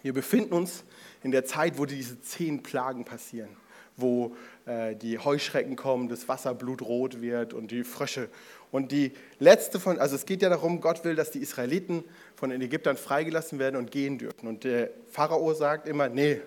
Wir 0.03 0.13
befinden 0.13 0.53
uns 0.53 0.83
in 1.24 1.31
der 1.31 1.45
Zeit, 1.45 1.77
wo 1.79 1.86
diese 1.86 2.22
zehn 2.22 2.62
Plagen 2.62 3.05
passieren, 3.05 3.50
wo 3.95 4.36
äh, 4.65 4.95
die 4.95 5.17
Heuschrecken 5.17 5.77
kommen, 5.77 6.10
das 6.10 6.27
Wasser 6.27 6.53
blutrot 6.53 7.22
wird 7.22 7.53
und 7.53 7.72
die 7.72 7.86
Frösche. 7.86 8.29
Und 8.69 8.91
die 8.91 9.13
letzte 9.39 9.79
von, 9.79 10.00
also 10.00 10.15
es 10.15 10.25
geht 10.25 10.41
ja 10.41 10.50
darum, 10.50 10.81
Gott 10.81 11.05
will, 11.05 11.15
dass 11.15 11.31
die 11.31 11.39
Israeliten 11.39 12.03
von 12.36 12.50
den 12.50 12.62
Ägyptern 12.62 12.98
freigelassen 12.98 13.60
werden 13.60 13.77
und 13.77 13.91
gehen 13.91 14.17
dürfen. 14.17 14.48
Und 14.48 14.65
der 14.65 14.89
Pharao 15.10 15.53
sagt 15.53 15.88
immer, 15.88 16.10
nee, 16.10 16.41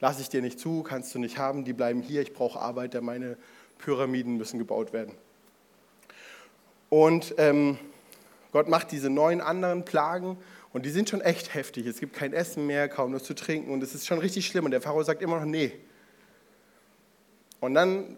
lass 0.00 0.20
ich 0.20 0.28
dir 0.28 0.42
nicht 0.42 0.60
zu, 0.60 0.82
kannst 0.82 1.14
du 1.14 1.18
nicht 1.18 1.38
haben, 1.38 1.64
die 1.64 1.72
bleiben 1.72 2.02
hier, 2.02 2.20
ich 2.20 2.34
brauche 2.34 2.60
Arbeiter, 2.60 3.00
meine 3.00 3.38
Pyramiden 3.78 4.36
müssen 4.36 4.58
gebaut 4.58 4.92
werden. 4.92 5.14
Und 6.90 7.34
ähm, 7.38 7.78
Gott 8.52 8.68
macht 8.68 8.92
diese 8.92 9.08
neun 9.08 9.40
anderen 9.40 9.84
Plagen 9.84 10.36
und 10.72 10.84
die 10.84 10.90
sind 10.90 11.08
schon 11.08 11.20
echt 11.20 11.54
heftig. 11.54 11.86
Es 11.86 12.00
gibt 12.00 12.14
kein 12.14 12.32
Essen 12.32 12.66
mehr, 12.66 12.88
kaum 12.88 13.14
was 13.14 13.24
zu 13.24 13.34
trinken 13.34 13.70
und 13.70 13.82
es 13.82 13.94
ist 13.94 14.06
schon 14.06 14.18
richtig 14.18 14.46
schlimm. 14.46 14.64
Und 14.64 14.70
der 14.72 14.80
Pharao 14.80 15.02
sagt 15.02 15.22
immer 15.22 15.40
noch, 15.40 15.46
nee. 15.46 15.72
Und 17.60 17.74
dann 17.74 18.16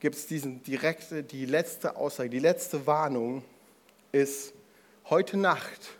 gibt 0.00 0.16
es 0.16 0.26
diesen 0.26 0.62
direkte, 0.62 1.22
die 1.22 1.44
letzte 1.44 1.96
Aussage, 1.96 2.30
die 2.30 2.38
letzte 2.38 2.86
Warnung 2.86 3.44
ist, 4.12 4.54
heute 5.10 5.36
Nacht 5.36 5.90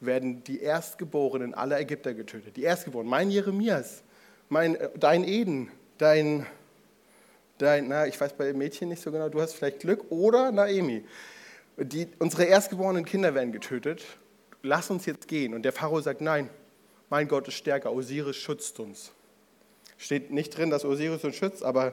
werden 0.00 0.42
die 0.44 0.60
Erstgeborenen 0.60 1.54
aller 1.54 1.78
Ägypter 1.78 2.14
getötet. 2.14 2.56
Die 2.56 2.62
Erstgeborenen, 2.62 3.10
mein 3.10 3.30
Jeremias, 3.30 4.02
mein, 4.48 4.74
äh, 4.74 4.90
dein 4.98 5.24
Eden, 5.24 5.70
dein, 5.98 6.46
dein, 7.58 7.88
na, 7.88 8.06
ich 8.06 8.20
weiß 8.20 8.34
bei 8.34 8.52
Mädchen 8.52 8.88
nicht 8.88 9.02
so 9.02 9.12
genau, 9.12 9.28
du 9.28 9.40
hast 9.40 9.54
vielleicht 9.54 9.80
Glück, 9.80 10.10
oder 10.10 10.52
Naemi. 10.52 11.04
Die, 11.76 12.08
unsere 12.18 12.44
erstgeborenen 12.44 13.04
Kinder 13.04 13.34
werden 13.34 13.52
getötet. 13.52 14.04
Lass 14.64 14.88
uns 14.88 15.04
jetzt 15.04 15.28
gehen. 15.28 15.52
Und 15.52 15.62
der 15.62 15.72
Pharao 15.72 16.00
sagt, 16.00 16.22
nein, 16.22 16.48
mein 17.10 17.28
Gott 17.28 17.46
ist 17.48 17.54
stärker, 17.54 17.92
Osiris 17.92 18.36
schützt 18.36 18.80
uns. 18.80 19.12
Steht 19.98 20.30
nicht 20.30 20.56
drin, 20.56 20.70
dass 20.70 20.86
Osiris 20.86 21.22
uns 21.22 21.36
schützt, 21.36 21.62
aber 21.62 21.92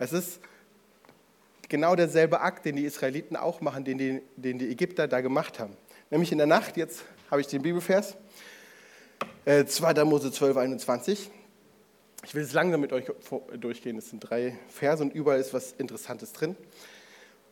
es 0.00 0.12
ist 0.12 0.40
genau 1.68 1.94
derselbe 1.94 2.40
Akt, 2.40 2.64
den 2.64 2.74
die 2.74 2.84
Israeliten 2.84 3.36
auch 3.36 3.60
machen, 3.60 3.84
den 3.84 3.98
die, 3.98 4.20
den 4.36 4.58
die 4.58 4.68
Ägypter 4.68 5.06
da 5.06 5.20
gemacht 5.20 5.60
haben. 5.60 5.76
Nämlich 6.10 6.32
in 6.32 6.38
der 6.38 6.48
Nacht, 6.48 6.76
jetzt 6.76 7.04
habe 7.30 7.40
ich 7.40 7.46
den 7.46 7.62
Bibelvers, 7.62 8.16
äh, 9.44 9.64
2. 9.64 10.04
Mose 10.04 10.32
12, 10.32 10.56
21. 10.56 11.30
Ich 12.24 12.34
will 12.34 12.42
es 12.42 12.52
langsam 12.52 12.80
mit 12.80 12.92
euch 12.92 13.04
durchgehen. 13.56 13.96
Es 13.96 14.10
sind 14.10 14.20
drei 14.20 14.58
Verse 14.66 15.00
und 15.00 15.14
überall 15.14 15.38
ist 15.38 15.54
was 15.54 15.70
Interessantes 15.78 16.32
drin. 16.32 16.56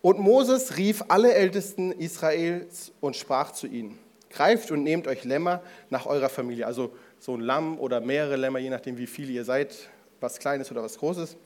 Und 0.03 0.19
Moses 0.19 0.77
rief 0.77 1.05
alle 1.07 1.35
Ältesten 1.35 1.93
Israels 1.93 2.91
und 3.01 3.15
sprach 3.15 3.53
zu 3.53 3.69
ihnen: 3.69 3.97
Greift 4.31 4.71
und 4.71 4.83
nehmt 4.83 5.07
euch 5.07 5.25
Lämmer 5.25 5.63
nach 5.91 6.07
eurer 6.07 6.29
Familie, 6.29 6.67
also 6.67 6.95
so 7.19 7.35
ein 7.35 7.41
Lamm 7.41 7.79
oder 7.79 8.01
mehrere 8.01 8.37
Lämmer, 8.37 8.59
je 8.59 8.71
nachdem, 8.71 8.99
wie 8.99 9.07
viele 9.07 9.33
ihr 9.33 9.45
seid, 9.45 9.75
was 10.21 10.39
Kleines 10.39 10.71
oder 10.71 10.83
was 10.83 10.99
Großes, 10.99 11.37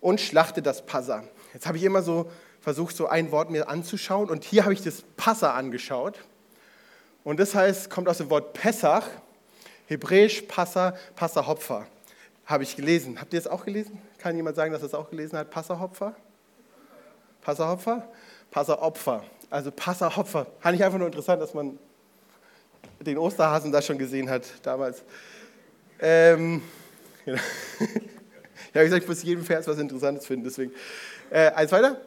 und 0.00 0.20
schlachtet 0.20 0.66
das 0.66 0.84
Passa. 0.84 1.24
Jetzt 1.52 1.66
habe 1.66 1.78
ich 1.78 1.84
immer 1.84 2.02
so 2.02 2.30
versucht, 2.60 2.96
so 2.96 3.06
ein 3.06 3.30
Wort 3.30 3.50
mir 3.50 3.68
anzuschauen 3.68 4.30
und 4.30 4.44
hier 4.44 4.64
habe 4.64 4.72
ich 4.72 4.82
das 4.82 5.02
Passa 5.16 5.54
angeschaut. 5.54 6.18
Und 7.22 7.40
das 7.40 7.54
heißt, 7.54 7.90
kommt 7.90 8.08
aus 8.08 8.18
dem 8.18 8.30
Wort 8.30 8.52
Pessach, 8.52 9.06
hebräisch 9.86 10.42
Passa, 10.42 10.94
Passa 11.16 11.46
Hopfer. 11.46 11.86
Habe 12.46 12.62
ich 12.62 12.76
gelesen. 12.76 13.20
Habt 13.20 13.32
ihr 13.32 13.38
es 13.38 13.46
auch 13.46 13.64
gelesen? 13.64 14.00
Kann 14.18 14.36
jemand 14.36 14.56
sagen, 14.56 14.72
dass 14.72 14.82
es 14.82 14.92
auch 14.92 15.08
gelesen 15.08 15.38
hat? 15.38 15.50
Passa 15.50 15.78
Hopfer? 15.78 16.14
Passa 17.40 17.68
Hopfer? 17.68 18.08
Passa 18.50 18.74
Opfer. 18.74 19.24
Also 19.48 19.70
Passa 19.70 20.14
Hopfer. 20.14 20.46
Fand 20.60 20.76
ich 20.76 20.84
einfach 20.84 20.98
nur 20.98 21.06
interessant, 21.06 21.40
dass 21.40 21.54
man 21.54 21.78
den 23.04 23.18
Osterhasen 23.18 23.72
da 23.72 23.82
schon 23.82 23.98
gesehen 23.98 24.30
hat 24.30 24.44
damals. 24.62 25.02
Ähm, 26.00 26.62
genau. 27.24 27.38
Ich 27.38 28.74
habe 28.74 28.84
gesagt, 28.84 29.02
ich 29.02 29.08
muss 29.08 29.22
jedem 29.22 29.44
Vers 29.44 29.68
was 29.68 29.78
Interessantes 29.78 30.26
finden, 30.26 30.44
deswegen. 30.44 30.72
Äh, 31.30 31.50
eins 31.52 31.70
weiter. 31.70 32.00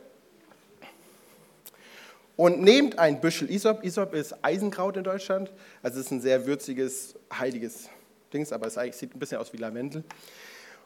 Und 2.35 2.61
nehmt 2.61 2.99
ein 2.99 3.19
Büschel 3.19 3.49
Isop. 3.49 3.83
Isop 3.83 4.13
ist 4.13 4.35
Eisenkraut 4.43 4.95
in 4.97 5.03
Deutschland. 5.03 5.51
Also 5.81 5.99
es 5.99 6.05
ist 6.05 6.11
ein 6.11 6.21
sehr 6.21 6.45
würziges, 6.45 7.15
heiliges 7.33 7.89
Dings, 8.31 8.51
aber 8.51 8.67
es 8.67 8.99
sieht 8.99 9.15
ein 9.15 9.19
bisschen 9.19 9.39
aus 9.39 9.53
wie 9.53 9.57
Lavendel. 9.57 10.03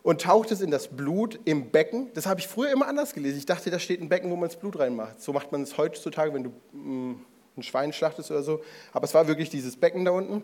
Und 0.04 0.22
taucht 0.22 0.52
es 0.52 0.62
in 0.62 0.72
das 0.72 0.88
Blut 0.88 1.40
im 1.46 1.70
Becken. 1.70 2.10
Das 2.14 2.26
habe 2.26 2.40
ich 2.40 2.48
früher 2.48 2.72
immer 2.72 2.88
anders 2.88 3.14
gelesen. 3.14 3.38
Ich 3.38 3.46
dachte, 3.46 3.70
da 3.70 3.80
steht 3.80 4.02
ein 4.02 4.10
Becken, 4.10 4.32
wo 4.32 4.36
man 4.36 4.50
das 4.50 4.58
Blut 4.58 4.80
reinmacht. 4.80 5.22
So 5.22 5.34
macht 5.34 5.52
man 5.52 5.62
es 5.64 5.78
heutzutage, 5.78 6.34
wenn 6.34 6.44
du 6.44 6.50
mm, 6.72 7.26
ein 7.58 7.64
Schwein 7.64 7.94
schlachtest 7.94 8.32
oder 8.32 8.44
so. 8.44 8.64
Aber 8.94 9.06
es 9.06 9.14
war 9.14 9.28
wirklich 9.28 9.50
dieses 9.50 9.76
Becken 9.76 10.06
da 10.06 10.12
unten. 10.12 10.44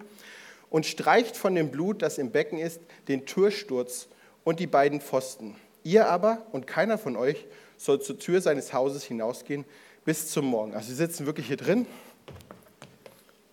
Und 0.69 0.85
streicht 0.85 1.37
von 1.37 1.55
dem 1.55 1.71
Blut, 1.71 2.01
das 2.01 2.17
im 2.17 2.31
Becken 2.31 2.59
ist, 2.59 2.81
den 3.07 3.25
Türsturz 3.25 4.07
und 4.43 4.59
die 4.59 4.67
beiden 4.67 4.99
Pfosten. 4.99 5.55
Ihr 5.83 6.09
aber 6.09 6.45
und 6.51 6.67
keiner 6.67 6.97
von 6.97 7.15
euch 7.15 7.45
soll 7.77 8.01
zur 8.01 8.19
Tür 8.19 8.41
seines 8.41 8.73
Hauses 8.73 9.03
hinausgehen 9.03 9.63
bis 10.03 10.29
zum 10.29 10.45
Morgen. 10.45 10.73
Also 10.73 10.89
sie 10.89 10.95
sitzen 10.95 11.25
wirklich 11.25 11.47
hier 11.47 11.57
drin, 11.57 11.85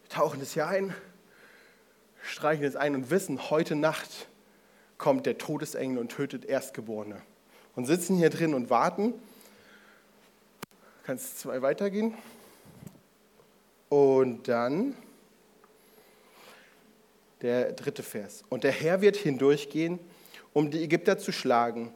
tauchen 0.08 0.40
es 0.40 0.54
hier 0.54 0.66
ein, 0.66 0.94
streichen 2.22 2.64
es 2.64 2.76
ein 2.76 2.94
und 2.94 3.10
wissen, 3.10 3.50
heute 3.50 3.76
Nacht 3.76 4.28
kommt 4.98 5.26
der 5.26 5.38
Todesengel 5.38 5.98
und 5.98 6.10
tötet 6.10 6.44
Erstgeborene. 6.44 7.20
Und 7.76 7.86
sitzen 7.86 8.16
hier 8.16 8.30
drin 8.30 8.54
und 8.54 8.70
warten. 8.70 9.14
Kannst 11.04 11.40
zwei 11.40 11.60
weitergehen. 11.60 12.14
Und 13.88 14.48
dann 14.48 14.96
der 17.42 17.72
dritte 17.72 18.02
Vers. 18.02 18.42
Und 18.48 18.64
der 18.64 18.72
Herr 18.72 19.00
wird 19.00 19.16
hindurchgehen 19.16 19.98
um 20.54 20.70
die 20.70 20.82
Ägypter 20.82 21.18
zu 21.18 21.32
schlagen. 21.32 21.92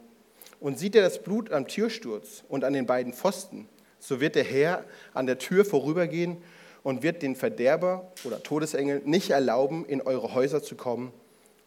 Und 0.59 0.77
sieht 0.77 0.95
er 0.95 1.01
das 1.01 1.23
Blut 1.23 1.51
am 1.51 1.67
Türsturz 1.67 2.43
und 2.49 2.63
an 2.63 2.73
den 2.73 2.85
beiden 2.85 3.13
Pfosten, 3.13 3.67
so 3.97 4.19
wird 4.19 4.35
der 4.35 4.43
Herr 4.43 4.83
an 5.13 5.25
der 5.25 5.39
Tür 5.39 5.65
vorübergehen 5.65 6.37
und 6.83 7.01
wird 7.01 7.21
den 7.21 7.35
Verderber 7.35 8.11
oder 8.25 8.43
Todesengel 8.43 9.01
nicht 9.05 9.31
erlauben, 9.31 9.85
in 9.85 10.01
eure 10.01 10.33
Häuser 10.33 10.61
zu 10.61 10.75
kommen, 10.75 11.11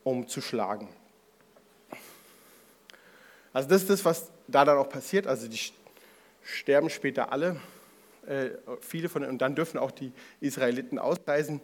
um 0.05 0.29
zu 0.29 0.41
schlagen. 0.41 0.89
Also 3.55 3.69
das 3.69 3.83
ist 3.83 3.91
das, 3.91 4.05
was 4.05 4.31
da 4.47 4.65
dann 4.65 4.79
auch 4.79 4.89
passiert. 4.89 5.27
Also 5.27 5.49
die 5.49 5.59
sterben 6.43 6.91
später 6.91 7.33
alle, 7.33 7.57
viele 8.81 9.09
von 9.09 9.25
und 9.25 9.39
dann 9.39 9.55
dürfen 9.55 9.79
auch 9.79 9.91
die 9.91 10.13
Israeliten 10.41 10.99
ausreisen 10.99 11.61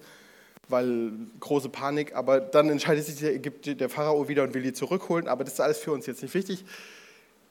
weil 0.69 1.13
große 1.41 1.71
Panik, 1.71 2.15
aber 2.15 2.41
dann 2.41 2.69
entscheidet 2.69 3.05
sich 3.07 3.17
der, 3.17 3.39
der 3.75 3.89
Pharao 3.89 4.29
wieder 4.29 4.43
und 4.43 4.55
will 4.55 4.63
die 4.63 4.73
zurückholen, 4.73 5.29
aber 5.29 5.45
das 5.45 5.55
ist 5.55 5.61
alles 5.61 5.79
für 5.79 5.93
uns 5.93 6.07
jetzt 6.07 6.23
nicht 6.23 6.35
wichtig. 6.35 6.65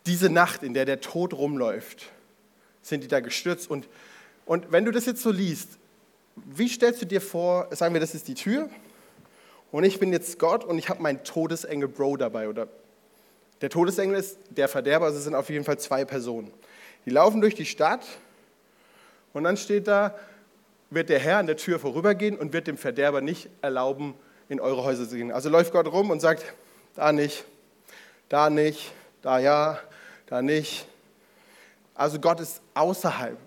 Diese 0.06 0.30
Nacht, 0.30 0.64
in 0.64 0.74
der 0.74 0.86
der 0.86 1.02
Tod 1.02 1.34
rumläuft, 1.34 2.12
sind 2.82 3.04
die 3.04 3.08
da 3.08 3.20
gestürzt 3.20 3.70
und, 3.70 3.90
und 4.46 4.72
wenn 4.72 4.86
du 4.86 4.92
das 4.92 5.06
jetzt 5.06 5.22
so 5.22 5.32
liest, 5.32 5.80
wie 6.36 6.70
stellst 6.70 7.02
du 7.02 7.06
dir 7.06 7.20
vor, 7.20 7.68
sagen 7.72 7.94
wir, 7.94 8.00
das 8.00 8.14
ist 8.14 8.28
die 8.28 8.36
Tür 8.36 8.70
und 9.72 9.84
ich 9.84 10.00
bin 10.00 10.14
jetzt 10.14 10.38
Gott 10.38 10.64
und 10.64 10.78
ich 10.78 10.90
habe 10.90 11.02
meinen 11.02 11.24
Todesengel 11.24 11.90
Bro 11.90 12.18
dabei 12.18 12.48
oder 12.48 12.68
der 13.62 13.70
Todesengel 13.72 14.18
ist 14.18 14.38
der 14.52 14.68
Verderber, 14.68 15.06
also 15.06 15.18
es 15.18 15.24
sind 15.24 15.34
auf 15.34 15.50
jeden 15.50 15.66
Fall 15.66 15.80
zwei 15.80 16.06
Personen. 16.06 16.52
Die 17.06 17.10
laufen 17.10 17.42
durch 17.42 17.56
die 17.56 17.66
Stadt 17.66 18.06
und 19.38 19.44
dann 19.44 19.56
steht 19.56 19.88
da, 19.88 20.16
wird 20.90 21.10
der 21.10 21.20
Herr 21.20 21.38
an 21.38 21.46
der 21.46 21.58
Tür 21.58 21.80
vorübergehen 21.80 22.38
und 22.38 22.54
wird 22.54 22.66
dem 22.66 22.78
Verderber 22.78 23.22
nicht 23.22 23.50
erlauben, 23.62 24.16
in 24.50 24.60
eure 24.60 24.84
Häuser 24.84 25.08
zu 25.08 25.16
gehen. 25.16 25.32
Also 25.32 25.50
läuft 25.50 25.72
Gott 25.72 25.86
rum 25.86 26.10
und 26.10 26.22
sagt, 26.22 26.44
da 26.96 27.12
nicht, 27.12 27.46
da 28.30 28.50
nicht, 28.50 28.92
da 29.22 29.38
ja, 29.38 29.80
da 30.26 30.42
nicht. 30.42 30.88
Also 31.94 32.20
Gott 32.20 32.40
ist 32.40 32.62
außerhalb. 32.74 33.38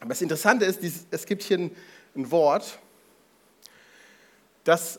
Aber 0.00 0.08
das 0.08 0.22
Interessante 0.22 0.64
ist, 0.64 0.80
es 1.10 1.26
gibt 1.26 1.42
hier 1.42 1.58
ein, 1.58 1.70
Wort, 2.14 2.78
das, 4.64 4.98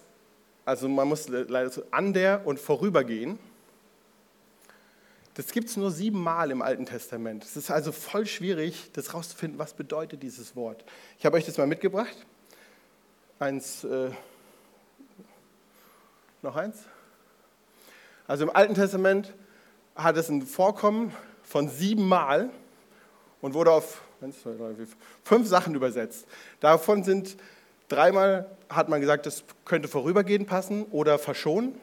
also 0.64 0.88
man 0.88 1.08
muss 1.08 1.28
leider 1.28 1.70
so 1.70 1.84
an 1.90 2.14
der 2.14 2.46
und 2.46 2.60
vorübergehen. 2.60 3.40
Das 5.36 5.52
gibt 5.52 5.68
es 5.68 5.78
nur 5.78 5.90
siebenmal 5.90 6.52
im 6.52 6.62
Alten 6.62 6.86
Testament. 6.86 7.44
Es 7.44 7.58
ist 7.58 7.72
also 7.72 7.92
voll 7.92 8.28
schwierig, 8.28 8.92
das 8.94 9.16
rauszufinden, 9.16 9.58
was 9.58 9.74
bedeutet 9.74 10.22
dieses 10.22 10.56
Wort. 10.56 10.86
Ich 11.18 11.26
habe 11.26 11.38
euch 11.38 11.46
das 11.46 11.58
mal 11.58 11.66
mitgebracht. 11.66 12.16
Eins, 13.40 13.84
äh, 13.84 14.12
noch 16.44 16.56
eins. 16.56 16.84
Also 18.28 18.44
im 18.44 18.56
Alten 18.56 18.76
Testament 18.76 19.34
hat 19.96 20.18
es 20.18 20.30
ein 20.30 20.44
Vorkommen 20.44 21.12
von 21.42 21.68
siebenmal 21.68 22.52
und 23.42 23.56
wurde 23.56 23.72
auf 23.72 24.02
eins, 24.22 24.40
zwei, 24.42 24.52
drei, 24.52 24.76
vier, 24.76 24.88
fünf 25.24 25.48
Sachen 25.48 25.74
übersetzt. 25.74 26.28
Davon 26.60 27.04
sind 27.04 27.38
dreimal, 27.90 28.56
hat 28.70 28.88
man 28.88 29.02
gesagt, 29.02 29.26
das 29.26 29.44
könnte 29.66 29.88
vorübergehend 29.88 30.48
passen 30.48 30.84
oder 30.86 31.18
verschonen. 31.18 31.76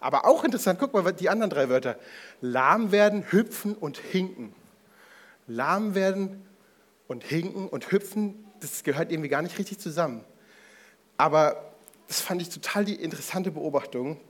Aber 0.00 0.24
auch 0.24 0.44
interessant, 0.44 0.78
guck 0.78 0.94
mal 0.94 1.12
die 1.12 1.28
anderen 1.28 1.50
drei 1.50 1.68
Wörter. 1.68 1.98
Lahm 2.40 2.90
werden, 2.90 3.30
hüpfen 3.30 3.74
und 3.74 3.98
hinken. 3.98 4.54
Lahm 5.46 5.94
werden 5.94 6.42
und 7.06 7.22
hinken 7.22 7.68
und 7.68 7.90
hüpfen, 7.92 8.46
das 8.60 8.82
gehört 8.82 9.10
irgendwie 9.12 9.28
gar 9.28 9.42
nicht 9.42 9.58
richtig 9.58 9.78
zusammen. 9.78 10.24
Aber 11.16 11.72
das 12.08 12.20
fand 12.20 12.40
ich 12.40 12.48
total 12.48 12.84
die 12.84 12.94
interessante 12.94 13.50
Beobachtung. 13.50 14.20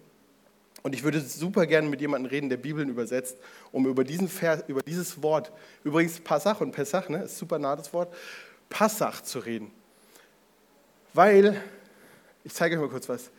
Und 0.82 0.94
ich 0.94 1.02
würde 1.02 1.20
super 1.20 1.66
gerne 1.66 1.88
mit 1.88 2.00
jemandem 2.00 2.30
reden, 2.30 2.48
der 2.48 2.56
Bibeln 2.56 2.88
übersetzt, 2.88 3.36
um 3.70 3.86
über, 3.86 4.02
diesen 4.02 4.28
Vers, 4.28 4.64
über 4.66 4.82
dieses 4.82 5.22
Wort, 5.22 5.52
übrigens 5.84 6.20
Passach 6.20 6.60
und 6.60 6.72
Pessach, 6.72 7.08
ne, 7.10 7.24
ist 7.24 7.36
super 7.36 7.58
nah 7.58 7.76
das 7.76 7.92
Wort, 7.92 8.14
Passach 8.70 9.20
zu 9.20 9.40
reden. 9.40 9.70
Weil, 11.12 11.60
ich 12.44 12.54
zeige 12.54 12.76
euch 12.76 12.80
mal 12.80 12.88
kurz 12.88 13.08
was 13.08 13.30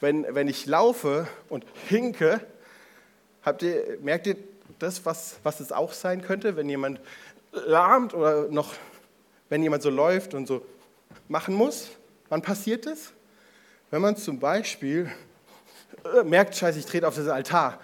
wenn, 0.00 0.26
wenn 0.34 0.48
ich 0.48 0.66
laufe 0.66 1.28
und 1.48 1.64
hinke, 1.88 2.40
ihr, 3.62 3.98
merkt 4.00 4.26
ihr 4.26 4.36
das, 4.78 5.04
was, 5.04 5.36
was 5.42 5.60
es 5.60 5.72
auch 5.72 5.92
sein 5.92 6.22
könnte, 6.22 6.56
wenn 6.56 6.68
jemand 6.68 7.00
lahmt 7.52 8.14
oder 8.14 8.48
noch 8.48 8.74
wenn 9.48 9.62
jemand 9.62 9.82
so 9.82 9.90
läuft 9.90 10.34
und 10.34 10.46
so 10.46 10.64
machen 11.28 11.54
muss? 11.54 11.90
Wann 12.28 12.42
passiert 12.42 12.86
das? 12.86 13.12
Wenn 13.90 14.00
man 14.00 14.16
zum 14.16 14.38
Beispiel 14.38 15.10
äh, 16.04 16.22
merkt, 16.22 16.54
scheiße, 16.56 16.78
ich 16.78 16.86
trete 16.86 17.06
auf 17.08 17.16
das 17.16 17.28
Altar. 17.28 17.80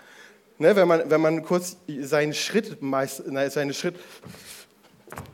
Ne, 0.59 0.75
wenn, 0.75 0.89
man, 0.89 1.11
wenn 1.11 1.21
man 1.21 1.43
kurz 1.43 1.77
seinen 2.01 2.33
Schritt, 2.33 2.79
seine 2.81 3.75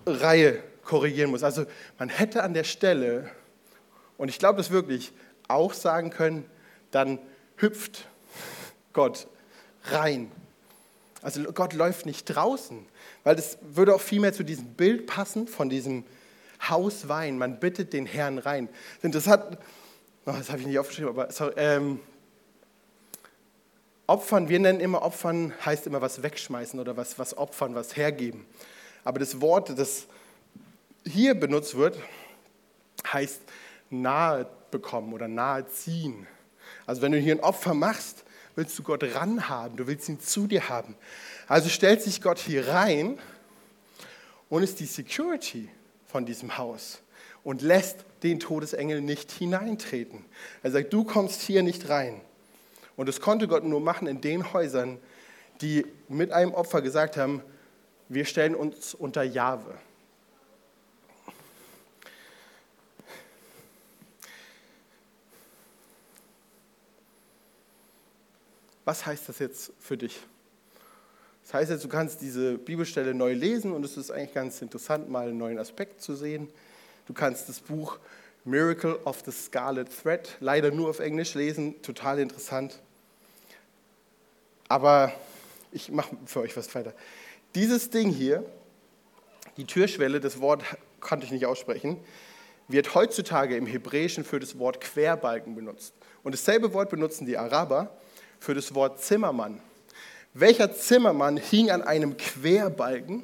Schrittreihe 0.05 0.61
korrigieren 0.83 1.31
muss. 1.31 1.45
Also 1.45 1.65
man 1.99 2.09
hätte 2.09 2.43
an 2.43 2.55
der 2.55 2.65
Stelle, 2.65 3.31
und 4.17 4.31
ich 4.31 4.41
glaube 4.41 4.57
das 4.57 4.73
wirklich, 4.73 5.13
auch 5.47 5.75
sagen 5.75 6.11
können, 6.11 6.45
dann 6.93 7.19
hüpft 7.57 8.07
Gott 8.93 9.27
rein. 9.85 10.31
Also 11.23 11.43
Gott 11.53 11.73
läuft 11.73 12.07
nicht 12.07 12.25
draußen, 12.27 12.85
weil 13.25 13.37
das 13.37 13.59
würde 13.61 13.95
auch 13.95 14.01
viel 14.01 14.21
mehr 14.21 14.33
zu 14.33 14.45
diesem 14.45 14.75
Bild 14.75 15.07
passen 15.07 15.47
von 15.47 15.69
diesem 15.69 16.05
Haus 16.69 17.09
Wein. 17.09 17.39
Man 17.39 17.59
bittet 17.61 17.93
den 17.93 18.07
Herrn 18.07 18.39
rein. 18.39 18.69
Das 19.03 19.27
hat, 19.27 19.59
oh, 20.27 20.33
das 20.33 20.51
habe 20.51 20.61
ich 20.61 20.67
nicht 20.67 20.79
aufgeschrieben, 20.79 21.11
aber 21.11 21.33
sorry, 21.33 21.55
ähm, 21.57 22.01
Opfern, 24.09 24.49
wir 24.49 24.59
nennen 24.59 24.81
immer 24.81 25.03
Opfern, 25.03 25.55
heißt 25.65 25.87
immer 25.87 26.01
was 26.01 26.23
wegschmeißen 26.23 26.79
oder 26.79 26.97
was, 26.97 27.19
was 27.19 27.37
opfern, 27.37 27.75
was 27.75 27.97
hergeben. 27.97 28.47
Aber 29.05 29.19
das 29.19 29.41
Wort, 29.41 29.79
das 29.79 30.07
hier 31.07 31.35
benutzt 31.35 31.77
wird, 31.77 31.97
heißt 33.11 33.41
nahe 33.91 34.47
bekommen 34.71 35.13
oder 35.13 35.29
nahe 35.29 35.67
ziehen. 35.69 36.27
Also 36.87 37.03
wenn 37.03 37.13
du 37.13 37.19
hier 37.19 37.35
ein 37.35 37.41
Opfer 37.41 37.75
machst, 37.75 38.25
willst 38.55 38.79
du 38.79 38.83
Gott 38.83 39.03
ranhaben, 39.15 39.77
du 39.77 39.87
willst 39.87 40.09
ihn 40.09 40.21
zu 40.21 40.47
dir 40.47 40.69
haben. 40.69 40.95
Also 41.49 41.69
stellt 41.69 42.03
sich 42.03 42.21
Gott 42.21 42.39
hier 42.39 42.69
rein 42.69 43.19
und 44.49 44.63
ist 44.63 44.81
die 44.81 44.87
Security 44.87 45.69
von 46.07 46.27
diesem 46.27 46.59
Haus 46.59 47.01
und 47.45 47.63
lässt 47.63 48.05
den 48.23 48.39
Todesengel 48.39 49.01
nicht 49.01 49.33
hineintreten. 49.33 50.25
Er 50.63 50.71
sagt, 50.71 50.93
du 50.93 51.05
kommst 51.05 51.41
hier 51.41 51.63
nicht 51.63 51.89
rein. 51.89 52.21
Und 52.97 53.09
das 53.09 53.21
konnte 53.21 53.49
Gott 53.49 53.65
nur 53.65 53.81
machen 53.81 54.07
in 54.07 54.21
den 54.21 54.53
Häusern, 54.53 54.99
die 55.61 55.87
mit 56.09 56.31
einem 56.33 56.53
Opfer 56.53 56.83
gesagt 56.83 57.17
haben, 57.17 57.43
wir 58.09 58.27
stellen 58.27 58.55
uns 58.55 58.95
unter 58.95 59.23
Jahwe. 59.23 59.75
Was 68.85 69.07
heißt 69.07 69.29
das 69.29 69.39
jetzt 69.39 69.73
für 69.79 69.97
dich? 69.97 70.21
Das 71.45 71.55
heißt 71.55 71.71
jetzt, 71.71 71.85
du 71.85 71.89
kannst 71.89 72.21
diese 72.21 72.59
Bibelstelle 72.59 73.15
neu 73.15 73.33
lesen 73.33 73.73
und 73.73 73.85
es 73.85 73.97
ist 73.97 74.11
eigentlich 74.11 74.35
ganz 74.35 74.63
interessant, 74.63 75.09
mal 75.09 75.29
einen 75.29 75.39
neuen 75.39 75.59
Aspekt 75.59 76.01
zu 76.01 76.15
sehen. 76.15 76.49
Du 77.07 77.13
kannst 77.13 77.49
das 77.49 77.61
Buch 77.61 77.99
Miracle 78.45 78.99
of 79.05 79.23
the 79.25 79.33
Scarlet 79.33 79.89
Thread 80.03 80.37
leider 80.41 80.71
nur 80.71 80.91
auf 80.91 81.01
Englisch 81.01 81.35
lesen, 81.35 81.81
total 81.83 82.19
interessant. 82.19 82.81
Aber 84.69 85.13
ich 85.71 85.91
mache 85.91 86.17
für 86.27 86.41
euch 86.41 86.57
was 86.57 86.75
weiter. 86.75 86.93
Dieses 87.55 87.91
Ding 87.91 88.11
hier, 88.11 88.45
die 89.57 89.65
Türschwelle, 89.65 90.21
das 90.21 90.41
Wort 90.41 90.65
konnte 91.01 91.27
ich 91.27 91.33
nicht 91.33 91.47
aussprechen, 91.47 91.99
wird 92.69 92.95
heutzutage 92.95 93.57
im 93.57 93.67
Hebräischen 93.67 94.25
für 94.25 94.41
das 94.41 94.59
Wort 94.59 94.81
Querbalken 94.81 95.55
benutzt. 95.55 95.95
Und 96.23 96.33
dasselbe 96.33 96.73
Wort 96.73 96.91
benutzen 96.91 97.27
die 97.27 97.37
Araber 97.37 97.97
für 98.43 98.55
das 98.55 98.75
Wort 98.75 99.01
Zimmermann. 99.01 99.61
Welcher 100.35 100.75
Zimmermann 100.75 101.37
hing 101.37 101.71
an 101.71 101.81
einem 101.81 102.17
Querbalken? 102.17 103.23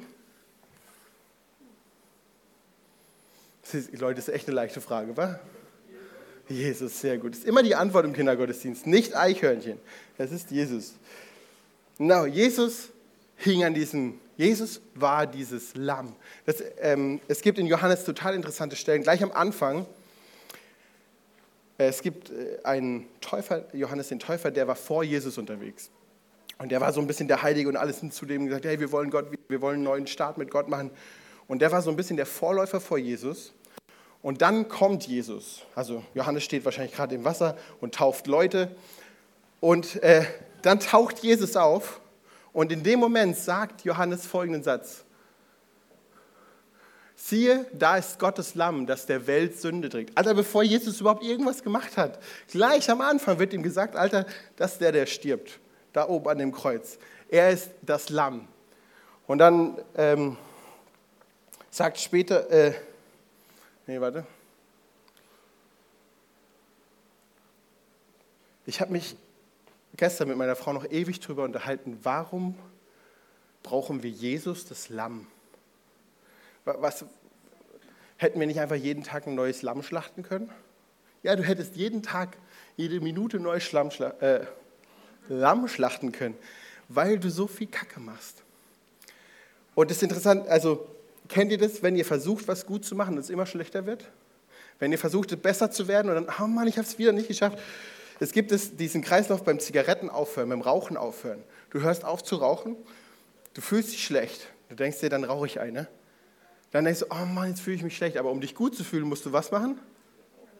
Leute, 3.91 4.15
das 4.15 4.29
ist 4.29 4.33
echt 4.33 4.47
eine 4.47 4.55
leichte 4.55 4.79
Frage, 4.79 5.17
wa? 5.17 5.37
Jesus, 6.47 7.01
sehr 7.01 7.17
gut. 7.17 7.33
Das 7.33 7.39
ist 7.39 7.47
immer 7.47 7.61
die 7.61 7.75
Antwort 7.75 8.05
im 8.05 8.13
Kindergottesdienst, 8.13 8.87
nicht 8.87 9.15
Eichhörnchen. 9.15 9.77
Das 10.17 10.31
ist 10.31 10.51
Jesus. 10.51 10.93
Genau, 11.97 12.25
Jesus 12.25 12.87
hing 13.35 13.65
an 13.65 13.73
diesem, 13.73 14.19
Jesus 14.37 14.79
war 14.95 15.27
dieses 15.27 15.75
Lamm. 15.75 16.15
Das, 16.45 16.63
ähm, 16.79 17.19
es 17.27 17.41
gibt 17.41 17.59
in 17.59 17.67
Johannes 17.67 18.05
total 18.05 18.35
interessante 18.35 18.77
Stellen. 18.77 19.03
Gleich 19.03 19.21
am 19.21 19.33
Anfang 19.33 19.85
es 21.87 22.01
gibt 22.01 22.29
äh, 22.29 22.59
einen 22.63 23.07
Täufer, 23.21 23.63
Johannes 23.73 24.09
den 24.09 24.19
Täufer, 24.19 24.51
der 24.51 24.67
war 24.67 24.75
vor 24.75 25.03
Jesus 25.03 25.37
unterwegs. 25.37 25.89
Und 26.57 26.71
der 26.71 26.81
war 26.81 26.91
so 26.91 26.99
ein 26.99 27.07
bisschen 27.07 27.29
der 27.29 27.41
Heilige 27.41 27.69
und 27.69 27.77
alles 27.77 28.01
sind 28.01 28.13
zu 28.13 28.25
dem 28.25 28.45
gesagt, 28.45 28.65
hey, 28.65 28.79
wir 28.79 28.91
wollen 28.91 29.09
Gott, 29.09 29.27
wir 29.47 29.61
wollen 29.61 29.75
einen 29.75 29.83
neuen 29.83 30.07
Start 30.07 30.37
mit 30.37 30.51
Gott 30.51 30.67
machen. 30.67 30.91
Und 31.47 31.61
der 31.61 31.71
war 31.71 31.81
so 31.81 31.89
ein 31.89 31.95
bisschen 31.95 32.17
der 32.17 32.25
Vorläufer 32.25 32.81
vor 32.81 32.97
Jesus. 32.97 33.53
Und 34.21 34.41
dann 34.41 34.67
kommt 34.67 35.07
Jesus. 35.07 35.63
Also 35.73 36.03
Johannes 36.13 36.43
steht 36.43 36.65
wahrscheinlich 36.65 36.93
gerade 36.93 37.15
im 37.15 37.23
Wasser 37.23 37.57
und 37.79 37.95
tauft 37.95 38.27
Leute. 38.27 38.75
Und 39.61 40.03
äh, 40.03 40.25
dann 40.61 40.81
taucht 40.81 41.19
Jesus 41.19 41.55
auf. 41.55 42.01
Und 42.51 42.73
in 42.73 42.83
dem 42.83 42.99
Moment 42.99 43.37
sagt 43.37 43.85
Johannes 43.85 44.25
folgenden 44.25 44.63
Satz. 44.63 45.05
Siehe, 47.21 47.65
da 47.73 47.97
ist 47.97 48.17
Gottes 48.17 48.55
Lamm, 48.55 48.87
das 48.87 49.05
der 49.05 49.27
Welt 49.27 49.59
Sünde 49.59 49.89
trägt. 49.89 50.17
Alter, 50.17 50.33
bevor 50.33 50.63
Jesus 50.63 51.01
überhaupt 51.01 51.21
irgendwas 51.21 51.61
gemacht 51.63 51.97
hat, 51.97 52.17
gleich 52.47 52.89
am 52.89 53.01
Anfang 53.01 53.37
wird 53.39 53.53
ihm 53.53 53.61
gesagt, 53.61 53.97
Alter, 53.97 54.25
das 54.55 54.73
ist 54.73 54.81
der, 54.81 54.93
der 54.93 55.05
stirbt, 55.05 55.59
da 55.91 56.07
oben 56.07 56.29
an 56.29 56.37
dem 56.37 56.53
Kreuz. 56.53 56.97
Er 57.27 57.51
ist 57.51 57.71
das 57.81 58.09
Lamm. 58.09 58.47
Und 59.27 59.39
dann 59.39 59.77
ähm, 59.97 60.37
sagt 61.69 61.99
später, 61.99 62.49
äh, 62.49 62.73
nee, 63.85 63.99
warte. 63.99 64.25
Ich 68.65 68.79
habe 68.79 68.93
mich 68.93 69.17
gestern 69.97 70.29
mit 70.29 70.37
meiner 70.37 70.55
Frau 70.55 70.71
noch 70.71 70.89
ewig 70.89 71.19
darüber 71.19 71.43
unterhalten, 71.43 71.99
warum 72.01 72.57
brauchen 73.61 74.03
wir 74.03 74.09
Jesus, 74.09 74.65
das 74.65 74.87
Lamm? 74.87 75.27
Was, 76.65 77.05
hätten 78.19 78.39
wir 78.39 78.47
nicht 78.47 78.59
einfach 78.59 78.75
jeden 78.75 79.03
Tag 79.03 79.27
ein 79.27 79.35
neues 79.35 79.61
Lamm 79.61 79.81
schlachten 79.81 80.23
können? 80.23 80.49
Ja, 81.23 81.35
du 81.35 81.43
hättest 81.43 81.75
jeden 81.75 82.03
Tag, 82.03 82.37
jede 82.77 82.99
Minute 82.99 83.37
ein 83.37 83.43
neues 83.43 83.73
äh, 83.73 84.45
Lamm 85.29 85.67
schlachten 85.67 86.11
können, 86.11 86.35
weil 86.89 87.17
du 87.17 87.29
so 87.29 87.47
viel 87.47 87.67
Kacke 87.67 87.99
machst. 87.99 88.43
Und 89.73 89.89
das 89.89 89.97
ist 89.97 90.03
interessant, 90.03 90.47
also 90.47 90.85
kennt 91.29 91.51
ihr 91.51 91.57
das, 91.57 91.81
wenn 91.81 91.95
ihr 91.95 92.05
versucht, 92.05 92.47
was 92.47 92.65
gut 92.65 92.83
zu 92.83 92.95
machen 92.95 93.15
und 93.15 93.21
es 93.21 93.29
immer 93.29 93.45
schlechter 93.45 93.85
wird? 93.85 94.09
Wenn 94.79 94.91
ihr 94.91 94.97
versucht, 94.97 95.41
besser 95.41 95.71
zu 95.71 95.87
werden 95.87 96.09
und 96.09 96.15
dann, 96.15 96.35
oh 96.41 96.47
Mann, 96.47 96.67
ich 96.67 96.77
habe 96.77 96.87
es 96.87 96.97
wieder 96.97 97.11
nicht 97.11 97.27
geschafft. 97.27 97.59
Es 98.19 98.33
gibt 98.33 98.51
es, 98.51 98.75
diesen 98.75 99.01
Kreislauf 99.01 99.43
beim 99.43 99.59
Zigaretten 99.59 100.09
aufhören, 100.09 100.49
beim 100.49 100.61
Rauchen 100.61 100.97
aufhören. 100.97 101.41
Du 101.69 101.81
hörst 101.81 102.03
auf 102.03 102.23
zu 102.23 102.35
rauchen, 102.35 102.75
du 103.53 103.61
fühlst 103.61 103.91
dich 103.91 104.03
schlecht. 104.03 104.47
Du 104.67 104.75
denkst 104.75 104.99
dir, 104.99 105.09
dann 105.09 105.23
rauche 105.23 105.45
ich 105.45 105.59
eine. 105.59 105.87
Dann 106.71 106.85
denkst 106.85 107.01
du, 107.01 107.05
oh 107.09 107.25
Mann, 107.25 107.49
jetzt 107.49 107.61
fühle 107.61 107.75
ich 107.77 107.83
mich 107.83 107.97
schlecht. 107.97 108.17
Aber 108.17 108.31
um 108.31 108.41
dich 108.41 108.55
gut 108.55 108.75
zu 108.75 108.83
fühlen, 108.83 109.05
musst 109.05 109.25
du 109.25 109.33
was 109.33 109.51
machen? 109.51 109.79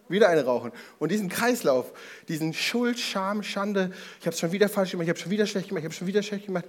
Wieder 0.07 0.27
eine 0.27 0.43
rauchen. 0.43 0.71
Und 0.97 1.11
diesen 1.11 1.29
Kreislauf, 1.29 1.93
diesen 2.27 2.53
Schuld, 2.53 2.99
Scham, 2.99 3.43
Schande, 3.43 3.91
ich 4.19 4.25
habe 4.25 4.33
es 4.33 4.39
schon 4.39 4.51
wieder 4.51 4.67
falsch 4.67 4.91
gemacht, 4.91 5.03
ich 5.05 5.09
habe 5.09 5.19
schon 5.19 5.31
wieder 5.31 5.45
schlecht 5.45 5.69
gemacht, 5.69 5.81
ich 5.81 5.85
habe 5.85 5.93
schon 5.93 6.07
wieder 6.07 6.23
schlecht 6.23 6.47
gemacht, 6.47 6.65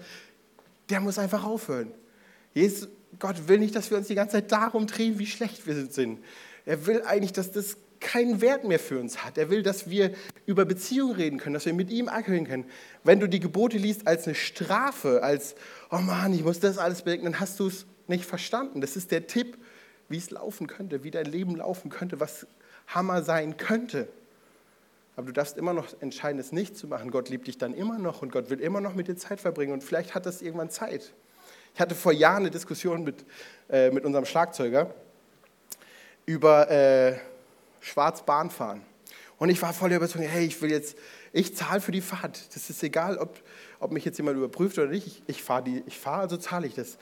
der 0.91 1.01
muss 1.01 1.19
einfach 1.19 1.45
aufhören. 1.45 1.91
Jesus, 2.53 2.89
Gott 3.19 3.49
will 3.49 3.59
nicht, 3.59 3.75
dass 3.75 3.91
wir 3.91 3.97
uns 3.97 4.09
die 4.09 4.15
ganze 4.15 4.33
Zeit 4.33 4.53
darum 4.53 4.87
drehen, 4.87 5.19
wie 5.19 5.27
schlecht 5.27 5.67
wir 5.67 5.87
sind. 5.87 6.19
Er 6.67 6.87
will 6.87 7.03
eigentlich, 7.03 7.33
dass 7.33 7.51
das 7.51 7.79
keinen 8.01 8.41
Wert 8.41 8.65
mehr 8.65 8.79
für 8.79 8.99
uns 8.99 9.25
hat. 9.25 9.39
Er 9.39 9.51
will, 9.51 9.63
dass 9.63 9.89
wir 9.89 10.13
über 10.47 10.65
Beziehungen 10.65 11.15
reden 11.15 11.39
können, 11.39 11.55
dass 11.55 11.67
wir 11.67 11.75
mit 11.75 11.91
ihm 11.91 12.09
agieren 12.09 12.47
können. 12.47 12.65
Wenn 13.05 13.21
du 13.21 13.29
die 13.29 13.41
Gebote 13.41 13.79
liest 13.79 14.07
als 14.07 14.27
eine 14.27 14.35
Strafe, 14.35 15.23
als, 15.23 15.55
oh 15.91 15.99
Mann, 15.99 16.33
ich 16.33 16.43
muss 16.43 16.61
das 16.61 16.79
alles 16.79 17.03
bedenken, 17.03 17.27
dann 17.27 17.41
hast 17.41 17.61
du 17.61 17.69
es 17.69 17.87
nicht 18.11 18.27
verstanden. 18.27 18.83
Das 18.83 18.97
ist 18.97 19.11
der 19.11 19.27
Tipp, 19.27 19.57
wie 20.11 20.19
es 20.19 20.31
laufen 20.31 20.67
könnte, 20.67 21.03
wie 21.03 21.11
dein 21.11 21.25
Leben 21.25 21.57
laufen 21.57 21.89
könnte, 21.89 22.21
was 22.21 22.47
Hammer 22.89 23.23
sein 23.23 23.57
könnte. 23.57 24.09
Aber 25.17 25.27
du 25.27 25.33
darfst 25.33 25.57
immer 25.57 25.73
noch 25.73 25.87
entscheiden, 26.01 26.39
es 26.39 26.53
nicht 26.53 26.77
zu 26.77 26.87
machen. 26.87 27.11
Gott 27.11 27.29
liebt 27.29 27.47
dich 27.47 27.59
dann 27.59 27.75
immer 27.75 27.99
noch 27.99 28.23
und 28.23 28.33
Gott 28.33 28.51
will 28.51 28.61
immer 28.61 28.81
noch 28.81 28.95
mit 28.95 29.09
dir 29.09 29.17
Zeit 29.17 29.41
verbringen 29.41 29.73
und 29.73 29.83
vielleicht 29.83 30.15
hat 30.15 30.27
das 30.27 30.43
irgendwann 30.43 30.71
Zeit. 30.71 31.13
Ich 31.75 31.81
hatte 31.81 31.95
vor 31.95 32.13
Jahren 32.13 32.39
eine 32.39 32.51
Diskussion 32.51 33.05
mit, 33.05 33.25
äh, 33.69 33.91
mit 33.91 34.05
unserem 34.05 34.25
Schlagzeuger 34.25 34.95
über 36.27 36.71
äh, 36.71 37.19
Schwarzbahnfahren. 37.81 38.83
Und 39.39 39.49
ich 39.49 39.63
war 39.63 39.73
voll 39.73 39.89
der 39.89 39.99
Überzeugung, 39.99 40.29
hey, 40.29 40.45
ich 40.45 40.61
will 40.61 40.71
jetzt, 40.71 40.97
ich 41.33 41.57
zahle 41.57 41.81
für 41.81 41.93
die 41.93 42.03
Fahrt. 42.03 42.55
Das 42.55 42.69
ist 42.69 42.83
egal, 42.83 43.17
ob, 43.17 43.41
ob 43.79 43.91
mich 43.91 44.05
jetzt 44.05 44.19
jemand 44.19 44.37
überprüft 44.37 44.79
oder 44.79 44.89
nicht. 44.89 45.07
Ich, 45.07 45.23
ich 45.27 45.43
fahre, 45.43 45.83
fahr, 45.89 46.21
also 46.21 46.37
zahle 46.37 46.67
ich 46.67 46.75
das. 46.75 46.99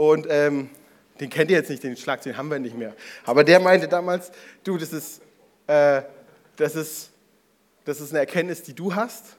Und 0.00 0.26
ähm, 0.30 0.70
den 1.20 1.28
kennt 1.28 1.50
ihr 1.50 1.58
jetzt 1.58 1.68
nicht, 1.68 1.82
den 1.82 1.94
Schlag, 1.94 2.22
den 2.22 2.34
haben 2.34 2.50
wir 2.50 2.58
nicht 2.58 2.74
mehr. 2.74 2.96
Aber 3.26 3.44
der 3.44 3.60
meinte 3.60 3.86
damals, 3.86 4.32
du, 4.64 4.78
das 4.78 4.94
ist, 4.94 5.20
äh, 5.66 6.00
das 6.56 6.74
ist, 6.74 7.10
das 7.84 8.00
ist 8.00 8.08
eine 8.08 8.20
Erkenntnis, 8.20 8.62
die 8.62 8.72
du 8.72 8.94
hast. 8.94 9.36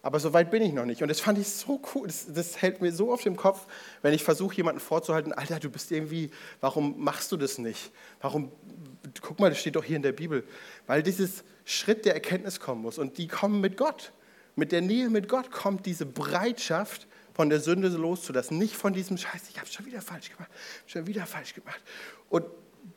Aber 0.00 0.18
so 0.18 0.32
weit 0.32 0.50
bin 0.50 0.62
ich 0.62 0.72
noch 0.72 0.86
nicht. 0.86 1.02
Und 1.02 1.08
das 1.08 1.20
fand 1.20 1.38
ich 1.38 1.46
so 1.46 1.78
cool. 1.94 2.06
Das, 2.06 2.24
das 2.32 2.62
hält 2.62 2.80
mir 2.80 2.90
so 2.90 3.12
auf 3.12 3.22
dem 3.22 3.36
Kopf, 3.36 3.66
wenn 4.00 4.14
ich 4.14 4.24
versuche, 4.24 4.56
jemanden 4.56 4.80
vorzuhalten, 4.80 5.34
Alter, 5.34 5.60
du 5.60 5.68
bist 5.68 5.92
irgendwie, 5.92 6.30
warum 6.62 6.94
machst 7.04 7.30
du 7.30 7.36
das 7.36 7.58
nicht? 7.58 7.90
Warum, 8.22 8.50
guck 9.20 9.40
mal, 9.40 9.50
das 9.50 9.58
steht 9.58 9.76
doch 9.76 9.84
hier 9.84 9.96
in 9.96 10.02
der 10.02 10.12
Bibel. 10.12 10.42
Weil 10.86 11.02
dieses 11.02 11.44
Schritt 11.66 12.06
der 12.06 12.14
Erkenntnis 12.14 12.60
kommen 12.60 12.80
muss. 12.80 12.96
Und 12.96 13.18
die 13.18 13.28
kommen 13.28 13.60
mit 13.60 13.76
Gott. 13.76 14.12
Mit 14.56 14.72
der 14.72 14.80
Nähe 14.80 15.10
mit 15.10 15.28
Gott 15.28 15.50
kommt 15.50 15.84
diese 15.84 16.06
Bereitschaft, 16.06 17.06
von 17.34 17.48
der 17.48 17.60
Sünde 17.60 17.88
loszulassen. 17.88 18.58
Nicht 18.58 18.76
von 18.76 18.92
diesem 18.92 19.16
Scheiß, 19.16 19.42
ich 19.50 19.58
habe 19.58 19.68
schon 19.68 19.86
wieder 19.86 20.00
falsch 20.00 20.30
gemacht, 20.30 20.50
schon 20.86 21.06
wieder 21.06 21.26
falsch 21.26 21.54
gemacht. 21.54 21.80
Und 22.28 22.44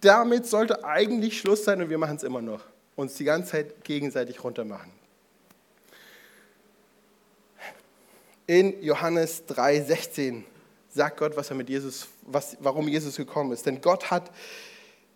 damit 0.01 0.45
sollte 0.45 0.83
eigentlich 0.83 1.39
Schluss 1.39 1.63
sein 1.63 1.81
und 1.81 1.89
wir 1.89 1.97
machen 1.97 2.17
es 2.17 2.23
immer 2.23 2.41
noch. 2.41 2.61
Uns 2.95 3.15
die 3.15 3.23
ganze 3.23 3.51
Zeit 3.51 3.83
gegenseitig 3.83 4.43
runtermachen. 4.43 4.91
In 8.47 8.81
Johannes 8.83 9.43
3,16 9.47 10.43
sagt 10.89 11.17
Gott, 11.17 11.35
was 11.35 11.49
er 11.49 11.55
mit 11.55 11.69
Jesus, 11.69 12.07
was, 12.21 12.57
warum 12.59 12.87
Jesus 12.87 13.15
gekommen 13.15 13.51
ist. 13.51 13.65
Denn 13.65 13.81
Gott 13.81 14.11
hat 14.11 14.31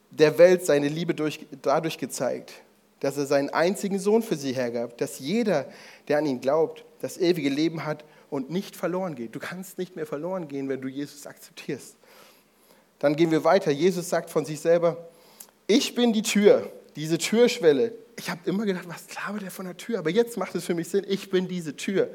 der 0.10 0.38
Welt 0.38 0.66
seine 0.66 0.88
Liebe 0.88 1.14
durch, 1.14 1.46
dadurch 1.62 1.98
gezeigt, 1.98 2.54
dass 3.00 3.18
er 3.18 3.26
seinen 3.26 3.50
einzigen 3.50 4.00
Sohn 4.00 4.24
für 4.24 4.36
sie 4.36 4.54
hergab, 4.54 4.98
dass 4.98 5.20
jeder, 5.20 5.68
der 6.08 6.18
an 6.18 6.26
ihn 6.26 6.42
glaubt, 6.42 6.84
das 7.02 7.18
ewige 7.18 7.50
Leben 7.50 7.86
hat 7.86 8.04
und 8.30 8.50
nicht 8.50 8.76
verloren 8.76 9.16
geht. 9.16 9.36
Du 9.36 9.40
kannst 9.40 9.78
nicht 9.78 9.96
mehr 9.96 10.06
verloren 10.06 10.48
gehen, 10.48 10.70
wenn 10.70 10.82
du 10.82 10.88
Jesus 10.88 11.26
akzeptierst. 11.26 11.96
Dann 13.00 13.16
gehen 13.16 13.32
wir 13.32 13.44
weiter. 13.44 13.72
Jesus 13.72 14.10
sagt 14.10 14.30
von 14.30 14.46
sich 14.46 14.60
selber, 14.60 15.10
ich 15.68 15.96
bin 15.96 16.14
die 16.14 16.22
Tür, 16.22 16.72
diese 16.96 17.18
Türschwelle. 17.18 17.94
Ich 18.18 18.30
habe 18.30 18.42
immer 18.46 18.66
gedacht, 18.66 18.88
was 18.88 19.06
labert 19.16 19.44
der 19.44 19.52
von 19.52 19.66
der 19.66 19.78
Tür? 19.78 20.00
Aber 20.00 20.10
jetzt 20.10 20.38
macht 20.38 20.54
es 20.56 20.66
für 20.66 20.76
mich 20.76 20.90
Sinn, 20.90 21.06
ich 21.08 21.30
bin 21.30 21.48
diese 21.48 21.76
Tür. 21.76 22.10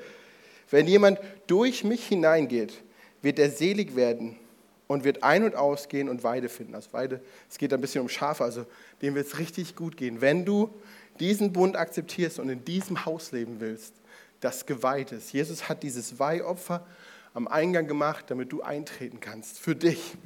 Wenn 0.70 0.86
jemand 0.86 1.18
durch 1.46 1.84
mich 1.84 2.06
hineingeht, 2.06 2.82
wird 3.22 3.38
er 3.38 3.50
selig 3.50 3.96
werden 3.96 4.36
und 4.86 5.04
wird 5.04 5.22
ein- 5.22 5.44
und 5.44 5.54
ausgehen 5.54 6.08
und 6.08 6.22
Weide 6.24 6.48
finden. 6.48 6.74
Also 6.74 6.92
Weide, 6.92 7.20
es 7.48 7.58
geht 7.58 7.72
ein 7.72 7.80
bisschen 7.80 8.02
um 8.02 8.08
Schafe, 8.08 8.44
also 8.44 8.66
dem 9.00 9.14
wird 9.14 9.26
es 9.26 9.38
richtig 9.38 9.76
gut 9.76 9.96
gehen. 9.96 10.20
Wenn 10.20 10.44
du 10.44 10.68
diesen 11.20 11.52
Bund 11.52 11.76
akzeptierst 11.76 12.38
und 12.38 12.48
in 12.50 12.64
diesem 12.64 13.06
Haus 13.06 13.32
leben 13.32 13.60
willst, 13.60 13.94
das 14.44 14.66
geweiht 14.66 15.10
ist. 15.10 15.32
Jesus 15.32 15.68
hat 15.70 15.82
dieses 15.82 16.18
Weihopfer 16.18 16.86
am 17.32 17.48
Eingang 17.48 17.86
gemacht, 17.86 18.26
damit 18.28 18.52
du 18.52 18.62
eintreten 18.62 19.18
kannst, 19.18 19.58
für 19.58 19.74
dich. 19.74 20.16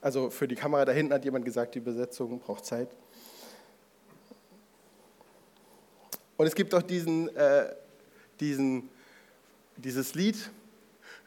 Also 0.00 0.30
für 0.30 0.46
die 0.46 0.54
Kamera 0.54 0.84
da 0.84 0.92
hinten 0.92 1.12
hat 1.12 1.24
jemand 1.24 1.44
gesagt, 1.44 1.74
die 1.74 1.80
Übersetzung 1.80 2.38
braucht 2.38 2.64
Zeit. 2.64 2.88
Und 6.36 6.46
es 6.46 6.54
gibt 6.54 6.72
auch 6.72 6.82
diesen, 6.82 7.34
äh, 7.34 7.74
diesen, 8.38 8.88
dieses 9.76 10.14
Lied, 10.14 10.36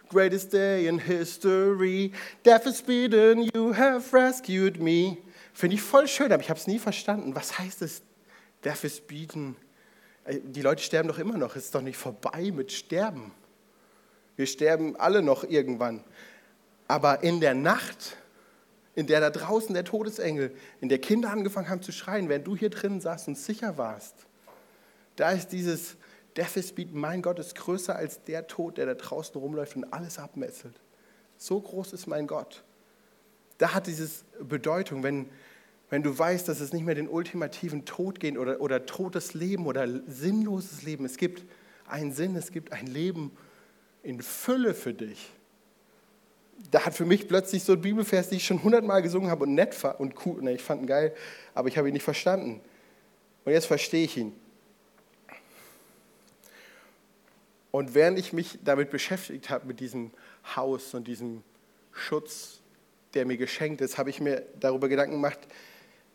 Greatest 0.07 0.53
day 0.53 0.87
in 0.87 0.99
history, 0.99 2.13
death 2.45 2.65
is 2.65 2.81
beaten, 2.81 3.49
you 3.53 3.73
have 3.73 4.13
rescued 4.13 4.79
me. 4.81 5.17
Finde 5.53 5.75
ich 5.75 5.81
voll 5.81 6.07
schön, 6.07 6.31
aber 6.31 6.41
ich 6.41 6.49
habe 6.49 6.59
es 6.59 6.67
nie 6.67 6.79
verstanden. 6.79 7.35
Was 7.35 7.59
heißt 7.59 7.81
es, 7.81 8.01
death 8.63 8.83
is 8.83 9.01
beaten? 9.01 9.55
Äh, 10.25 10.39
die 10.43 10.61
Leute 10.61 10.83
sterben 10.83 11.07
doch 11.07 11.19
immer 11.19 11.37
noch, 11.37 11.55
es 11.55 11.65
ist 11.65 11.75
doch 11.75 11.81
nicht 11.81 11.97
vorbei 11.97 12.51
mit 12.51 12.71
Sterben. 12.71 13.33
Wir 14.35 14.47
sterben 14.47 14.95
alle 14.95 15.21
noch 15.21 15.43
irgendwann. 15.43 16.03
Aber 16.87 17.23
in 17.23 17.39
der 17.39 17.53
Nacht, 17.53 18.17
in 18.95 19.07
der 19.07 19.19
da 19.19 19.29
draußen 19.29 19.73
der 19.73 19.83
Todesengel, 19.83 20.55
in 20.79 20.89
der 20.89 20.99
Kinder 20.99 21.29
angefangen 21.29 21.69
haben 21.69 21.81
zu 21.81 21.91
schreien, 21.91 22.27
während 22.29 22.47
du 22.47 22.55
hier 22.55 22.69
drin 22.69 22.99
saßt 22.99 23.27
und 23.27 23.37
sicher 23.37 23.77
warst, 23.77 24.15
da 25.15 25.31
ist 25.31 25.49
dieses 25.49 25.97
Death 26.35 26.55
is 26.55 26.71
beat, 26.71 26.93
mein 26.93 27.21
Gott 27.21 27.39
ist 27.39 27.55
größer 27.55 27.95
als 27.95 28.23
der 28.23 28.47
Tod, 28.47 28.77
der 28.77 28.85
da 28.85 28.93
draußen 28.93 29.39
rumläuft 29.39 29.75
und 29.75 29.91
alles 29.93 30.17
abmesselt. 30.17 30.79
So 31.37 31.59
groß 31.59 31.93
ist 31.93 32.07
mein 32.07 32.27
Gott. 32.27 32.63
Da 33.61 33.75
hat 33.75 33.85
dieses 33.85 34.25
Bedeutung, 34.39 35.03
wenn, 35.03 35.29
wenn 35.91 36.01
du 36.01 36.17
weißt, 36.17 36.47
dass 36.47 36.61
es 36.61 36.73
nicht 36.73 36.83
mehr 36.83 36.95
den 36.95 37.07
ultimativen 37.07 37.85
Tod 37.85 38.19
geht 38.19 38.35
oder, 38.39 38.59
oder 38.59 38.87
totes 38.87 39.35
Leben 39.35 39.67
oder 39.67 39.87
sinnloses 40.07 40.81
Leben. 40.81 41.05
Es 41.05 41.15
gibt 41.15 41.45
einen 41.87 42.11
Sinn, 42.11 42.35
es 42.35 42.51
gibt 42.51 42.73
ein 42.73 42.87
Leben 42.87 43.37
in 44.01 44.19
Fülle 44.19 44.73
für 44.73 44.95
dich. 44.95 45.29
Da 46.71 46.87
hat 46.87 46.95
für 46.95 47.05
mich 47.05 47.27
plötzlich 47.27 47.63
so 47.63 47.73
ein 47.73 47.81
Bibelvers, 47.81 48.29
den 48.29 48.37
ich 48.37 48.47
schon 48.47 48.63
hundertmal 48.63 49.03
gesungen 49.03 49.29
habe 49.29 49.43
und 49.43 49.53
nett 49.53 49.83
war 49.83 49.99
und 49.99 50.25
cool, 50.25 50.41
ne, 50.41 50.53
ich 50.53 50.63
fand 50.63 50.81
ihn 50.81 50.87
geil, 50.87 51.13
aber 51.53 51.67
ich 51.67 51.77
habe 51.77 51.87
ihn 51.87 51.93
nicht 51.93 52.01
verstanden. 52.01 52.61
Und 53.45 53.51
jetzt 53.51 53.67
verstehe 53.67 54.05
ich 54.05 54.17
ihn. 54.17 54.33
Und 57.69 57.93
während 57.93 58.17
ich 58.17 58.33
mich 58.33 58.57
damit 58.63 58.89
beschäftigt 58.89 59.51
habe, 59.51 59.67
mit 59.67 59.79
diesem 59.79 60.09
Haus 60.55 60.95
und 60.95 61.07
diesem 61.07 61.43
Schutz, 61.91 62.60
der 63.13 63.25
mir 63.25 63.37
geschenkt 63.37 63.81
ist, 63.81 63.97
habe 63.97 64.09
ich 64.09 64.19
mir 64.19 64.45
darüber 64.59 64.89
Gedanken 64.89 65.13
gemacht, 65.13 65.39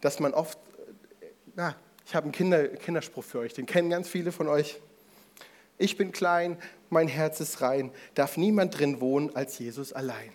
dass 0.00 0.20
man 0.20 0.34
oft, 0.34 0.58
na, 1.54 1.76
ich 2.06 2.14
habe 2.14 2.24
einen 2.24 2.32
Kinder, 2.32 2.68
Kinderspruch 2.68 3.24
für 3.24 3.40
euch, 3.40 3.54
den 3.54 3.66
kennen 3.66 3.90
ganz 3.90 4.08
viele 4.08 4.32
von 4.32 4.48
euch. 4.48 4.80
Ich 5.78 5.96
bin 5.96 6.12
klein, 6.12 6.56
mein 6.88 7.08
Herz 7.08 7.40
ist 7.40 7.60
rein, 7.60 7.90
darf 8.14 8.36
niemand 8.36 8.78
drin 8.78 9.00
wohnen 9.00 9.34
als 9.34 9.58
Jesus 9.58 9.92
allein. 9.92 10.32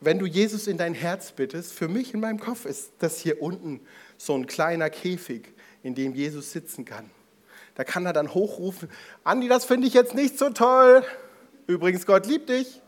Wenn 0.00 0.18
du 0.18 0.26
Jesus 0.26 0.66
in 0.66 0.76
dein 0.76 0.92
Herz 0.92 1.32
bittest, 1.32 1.72
für 1.72 1.88
mich 1.88 2.12
in 2.12 2.20
meinem 2.20 2.38
Kopf 2.38 2.66
ist 2.66 2.92
das 2.98 3.20
hier 3.20 3.40
unten 3.40 3.80
so 4.18 4.34
ein 4.34 4.46
kleiner 4.46 4.90
Käfig, 4.90 5.54
in 5.82 5.94
dem 5.94 6.14
Jesus 6.14 6.52
sitzen 6.52 6.84
kann. 6.84 7.10
Da 7.74 7.84
kann 7.84 8.04
er 8.04 8.12
dann 8.12 8.34
hochrufen, 8.34 8.90
Andi, 9.24 9.48
das 9.48 9.64
finde 9.64 9.86
ich 9.86 9.94
jetzt 9.94 10.14
nicht 10.14 10.38
so 10.38 10.50
toll. 10.50 11.04
Übrigens, 11.66 12.06
Gott 12.06 12.26
liebt 12.26 12.48
dich. 12.48 12.80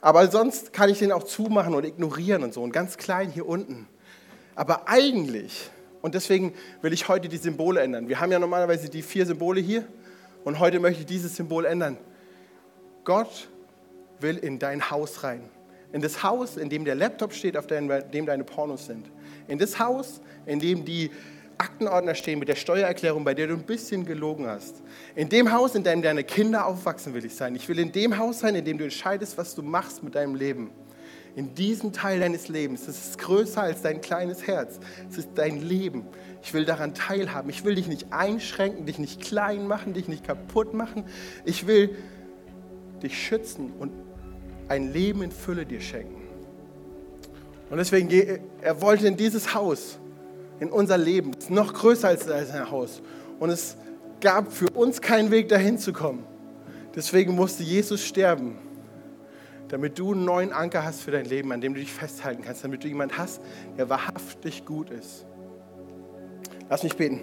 Aber 0.00 0.28
sonst 0.28 0.72
kann 0.72 0.88
ich 0.90 1.00
den 1.00 1.10
auch 1.10 1.24
zumachen 1.24 1.74
und 1.74 1.84
ignorieren 1.84 2.44
und 2.44 2.54
so. 2.54 2.62
Und 2.62 2.72
ganz 2.72 2.96
klein 2.96 3.30
hier 3.30 3.48
unten. 3.48 3.88
Aber 4.54 4.88
eigentlich, 4.88 5.70
und 6.02 6.14
deswegen 6.14 6.54
will 6.82 6.92
ich 6.92 7.08
heute 7.08 7.28
die 7.28 7.36
Symbole 7.36 7.80
ändern. 7.80 8.08
Wir 8.08 8.20
haben 8.20 8.30
ja 8.30 8.38
normalerweise 8.38 8.88
die 8.88 9.02
vier 9.02 9.26
Symbole 9.26 9.60
hier. 9.60 9.84
Und 10.44 10.60
heute 10.60 10.78
möchte 10.78 11.00
ich 11.00 11.06
dieses 11.06 11.34
Symbol 11.34 11.64
ändern. 11.64 11.98
Gott 13.04 13.48
will 14.20 14.36
in 14.36 14.58
dein 14.58 14.90
Haus 14.90 15.24
rein. 15.24 15.42
In 15.92 16.00
das 16.00 16.22
Haus, 16.22 16.56
in 16.56 16.68
dem 16.68 16.84
der 16.84 16.94
Laptop 16.94 17.32
steht, 17.32 17.56
auf 17.56 17.66
dem 17.66 17.88
deine 17.88 18.44
Pornos 18.44 18.86
sind. 18.86 19.06
In 19.48 19.58
das 19.58 19.78
Haus, 19.78 20.20
in 20.46 20.60
dem 20.60 20.84
die 20.84 21.10
Aktenordner 21.58 22.14
stehen 22.14 22.38
mit 22.38 22.48
der 22.48 22.54
Steuererklärung, 22.54 23.24
bei 23.24 23.34
der 23.34 23.48
du 23.48 23.54
ein 23.54 23.64
bisschen 23.64 24.06
gelogen 24.06 24.46
hast. 24.46 24.76
In 25.16 25.28
dem 25.28 25.52
Haus, 25.52 25.74
in 25.74 25.82
dem 25.82 26.02
deine 26.02 26.24
Kinder 26.24 26.66
aufwachsen, 26.66 27.14
will 27.14 27.24
ich 27.24 27.34
sein. 27.34 27.56
Ich 27.56 27.68
will 27.68 27.78
in 27.80 27.92
dem 27.92 28.16
Haus 28.16 28.40
sein, 28.40 28.54
in 28.54 28.64
dem 28.64 28.78
du 28.78 28.84
entscheidest, 28.84 29.36
was 29.36 29.54
du 29.54 29.62
machst 29.62 30.02
mit 30.02 30.14
deinem 30.14 30.36
Leben. 30.36 30.70
In 31.34 31.54
diesem 31.54 31.92
Teil 31.92 32.20
deines 32.20 32.48
Lebens. 32.48 32.86
Das 32.86 32.96
ist 32.96 33.18
größer 33.18 33.62
als 33.62 33.82
dein 33.82 34.00
kleines 34.00 34.46
Herz. 34.46 34.78
Es 35.10 35.18
ist 35.18 35.30
dein 35.34 35.60
Leben. 35.60 36.06
Ich 36.42 36.54
will 36.54 36.64
daran 36.64 36.94
teilhaben. 36.94 37.50
Ich 37.50 37.64
will 37.64 37.74
dich 37.74 37.88
nicht 37.88 38.12
einschränken, 38.12 38.86
dich 38.86 38.98
nicht 38.98 39.20
klein 39.20 39.66
machen, 39.66 39.94
dich 39.94 40.08
nicht 40.08 40.24
kaputt 40.24 40.74
machen. 40.74 41.04
Ich 41.44 41.66
will 41.66 41.96
dich 43.02 43.20
schützen 43.20 43.72
und 43.78 43.92
ein 44.68 44.92
Leben 44.92 45.22
in 45.22 45.32
Fülle 45.32 45.66
dir 45.66 45.80
schenken. 45.80 46.22
Und 47.70 47.78
deswegen, 47.78 48.08
er 48.60 48.80
wollte 48.80 49.06
in 49.06 49.16
dieses 49.16 49.54
Haus 49.54 49.98
in 50.60 50.70
unser 50.70 50.98
Leben. 50.98 51.32
ist 51.32 51.50
noch 51.50 51.72
größer 51.74 52.08
als 52.08 52.24
sein 52.24 52.70
Haus. 52.70 53.02
Und 53.38 53.50
es 53.50 53.76
gab 54.20 54.52
für 54.52 54.70
uns 54.70 55.00
keinen 55.00 55.30
Weg 55.30 55.48
dahin 55.48 55.78
zu 55.78 55.92
kommen. 55.92 56.24
Deswegen 56.94 57.34
musste 57.34 57.62
Jesus 57.62 58.04
sterben, 58.04 58.58
damit 59.68 59.98
du 59.98 60.12
einen 60.12 60.24
neuen 60.24 60.52
Anker 60.52 60.84
hast 60.84 61.02
für 61.02 61.10
dein 61.10 61.26
Leben, 61.26 61.52
an 61.52 61.60
dem 61.60 61.74
du 61.74 61.80
dich 61.80 61.92
festhalten 61.92 62.42
kannst, 62.42 62.64
damit 62.64 62.82
du 62.82 62.88
jemanden 62.88 63.16
hast, 63.18 63.40
der 63.76 63.88
wahrhaftig 63.88 64.64
gut 64.64 64.90
ist. 64.90 65.24
Lass 66.68 66.82
mich 66.82 66.96
beten. 66.96 67.20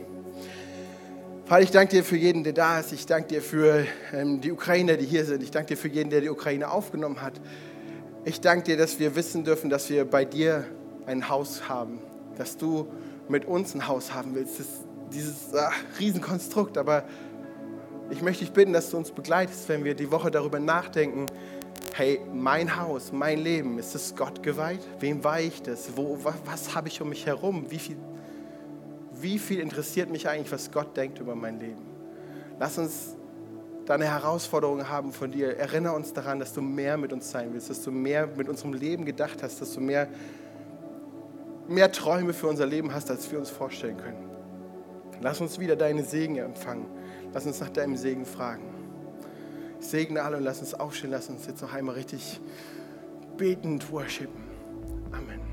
Vater, 1.46 1.62
ich 1.62 1.72
danke 1.72 1.98
dir 1.98 2.04
für 2.04 2.18
jeden, 2.18 2.44
der 2.44 2.54
da 2.54 2.80
ist. 2.80 2.92
Ich 2.92 3.06
danke 3.06 3.28
dir 3.28 3.42
für 3.42 3.86
ähm, 4.12 4.42
die 4.42 4.52
Ukrainer, 4.52 4.98
die 4.98 5.06
hier 5.06 5.26
sind. 5.26 5.44
Ich 5.44 5.52
danke 5.52 5.76
dir 5.76 5.78
für 5.78 5.90
jeden, 5.90 6.10
der 6.10 6.22
die 6.22 6.30
Ukraine 6.30 6.72
aufgenommen 6.72 7.22
hat. 7.22 7.40
Ich 8.24 8.42
danke 8.42 8.64
dir, 8.64 8.78
dass 8.78 8.98
wir 8.98 9.16
wissen 9.16 9.44
dürfen, 9.44 9.70
dass 9.70 9.90
wir 9.92 10.06
bei 10.06 10.26
dir 10.26 10.66
ein 11.06 11.30
Haus 11.30 11.70
haben, 11.70 12.00
dass 12.38 12.58
du 12.58 12.88
mit 13.30 13.46
uns 13.46 13.74
ein 13.74 13.88
Haus 13.88 14.14
haben 14.14 14.36
willst. 14.36 14.60
Das, 14.60 14.68
dieses 15.14 15.54
ach, 15.56 15.74
Riesenkonstrukt. 16.00 16.78
Aber 16.78 17.04
ich 18.10 18.22
möchte 18.22 18.46
dich 18.46 18.54
bitten, 18.54 18.74
dass 18.74 18.90
du 18.90 18.98
uns 18.98 19.12
begleitest, 19.12 19.68
wenn 19.70 19.84
wir 19.84 19.96
die 19.96 20.12
Woche 20.12 20.32
darüber 20.32 20.60
nachdenken. 20.60 21.26
Hey, 21.94 22.20
mein 22.34 22.76
Haus, 22.76 23.12
mein 23.12 23.40
Leben, 23.40 23.80
ist 23.80 23.96
es 23.96 24.16
Gott 24.16 24.44
geweiht? 24.44 24.82
Wem 25.00 25.24
weihe 25.24 25.48
ich 25.48 25.62
das? 25.62 25.96
Wo, 25.96 26.18
was, 26.24 26.36
was 26.46 26.76
habe 26.76 26.88
ich 26.88 27.02
um 27.02 27.10
mich 27.10 27.26
herum? 27.26 27.66
Wie 27.70 27.80
viel, 27.80 27.98
wie 29.14 29.40
viel 29.40 29.60
interessiert 29.60 30.10
mich 30.10 30.28
eigentlich, 30.28 30.52
was 30.52 30.72
Gott 30.72 30.96
denkt 30.98 31.20
über 31.20 31.36
mein 31.36 31.60
Leben? 31.60 31.82
Lass 32.60 32.78
uns 32.78 33.16
da 33.86 33.94
eine 33.94 34.06
Herausforderung 34.06 34.90
haben 34.90 35.14
von 35.14 35.32
dir. 35.32 35.58
Erinnere 35.58 35.94
uns 35.94 36.12
daran, 36.12 36.40
dass 36.40 36.54
du 36.54 36.62
mehr 36.62 36.98
mit 36.98 37.14
uns 37.14 37.30
sein 37.30 37.54
willst, 37.54 37.70
dass 37.70 37.84
du 37.84 37.92
mehr 37.92 38.28
mit 38.28 38.50
unserem 38.50 38.74
Leben 38.74 39.06
gedacht 39.06 39.44
hast, 39.44 39.62
dass 39.62 39.74
du 39.74 39.80
mehr 39.80 40.08
mehr 41.68 41.92
Träume 41.92 42.34
für 42.34 42.48
unser 42.48 42.66
Leben 42.66 42.94
hast, 42.94 43.10
als 43.10 43.32
wir 43.32 43.40
uns 43.40 43.50
vorstellen 43.50 43.98
können. 43.98 44.30
Lass 45.22 45.42
uns 45.42 45.60
wieder 45.60 45.76
deine 45.76 46.04
Segen 46.04 46.38
empfangen. 46.38 46.86
Lass 47.34 47.46
uns 47.46 47.60
nach 47.60 47.70
deinem 47.70 47.98
Segen 47.98 48.26
fragen. 48.26 48.64
Segne 49.80 50.24
alle 50.24 50.38
und 50.38 50.44
lass 50.44 50.60
uns 50.60 50.74
aufstehen. 50.74 51.12
Lass 51.12 51.30
uns 51.30 51.48
jetzt 51.48 51.62
noch 51.62 51.74
einmal 51.74 51.96
richtig 51.96 52.40
betend 53.38 53.92
worshipen. 53.92 54.44
Amen. 55.12 55.45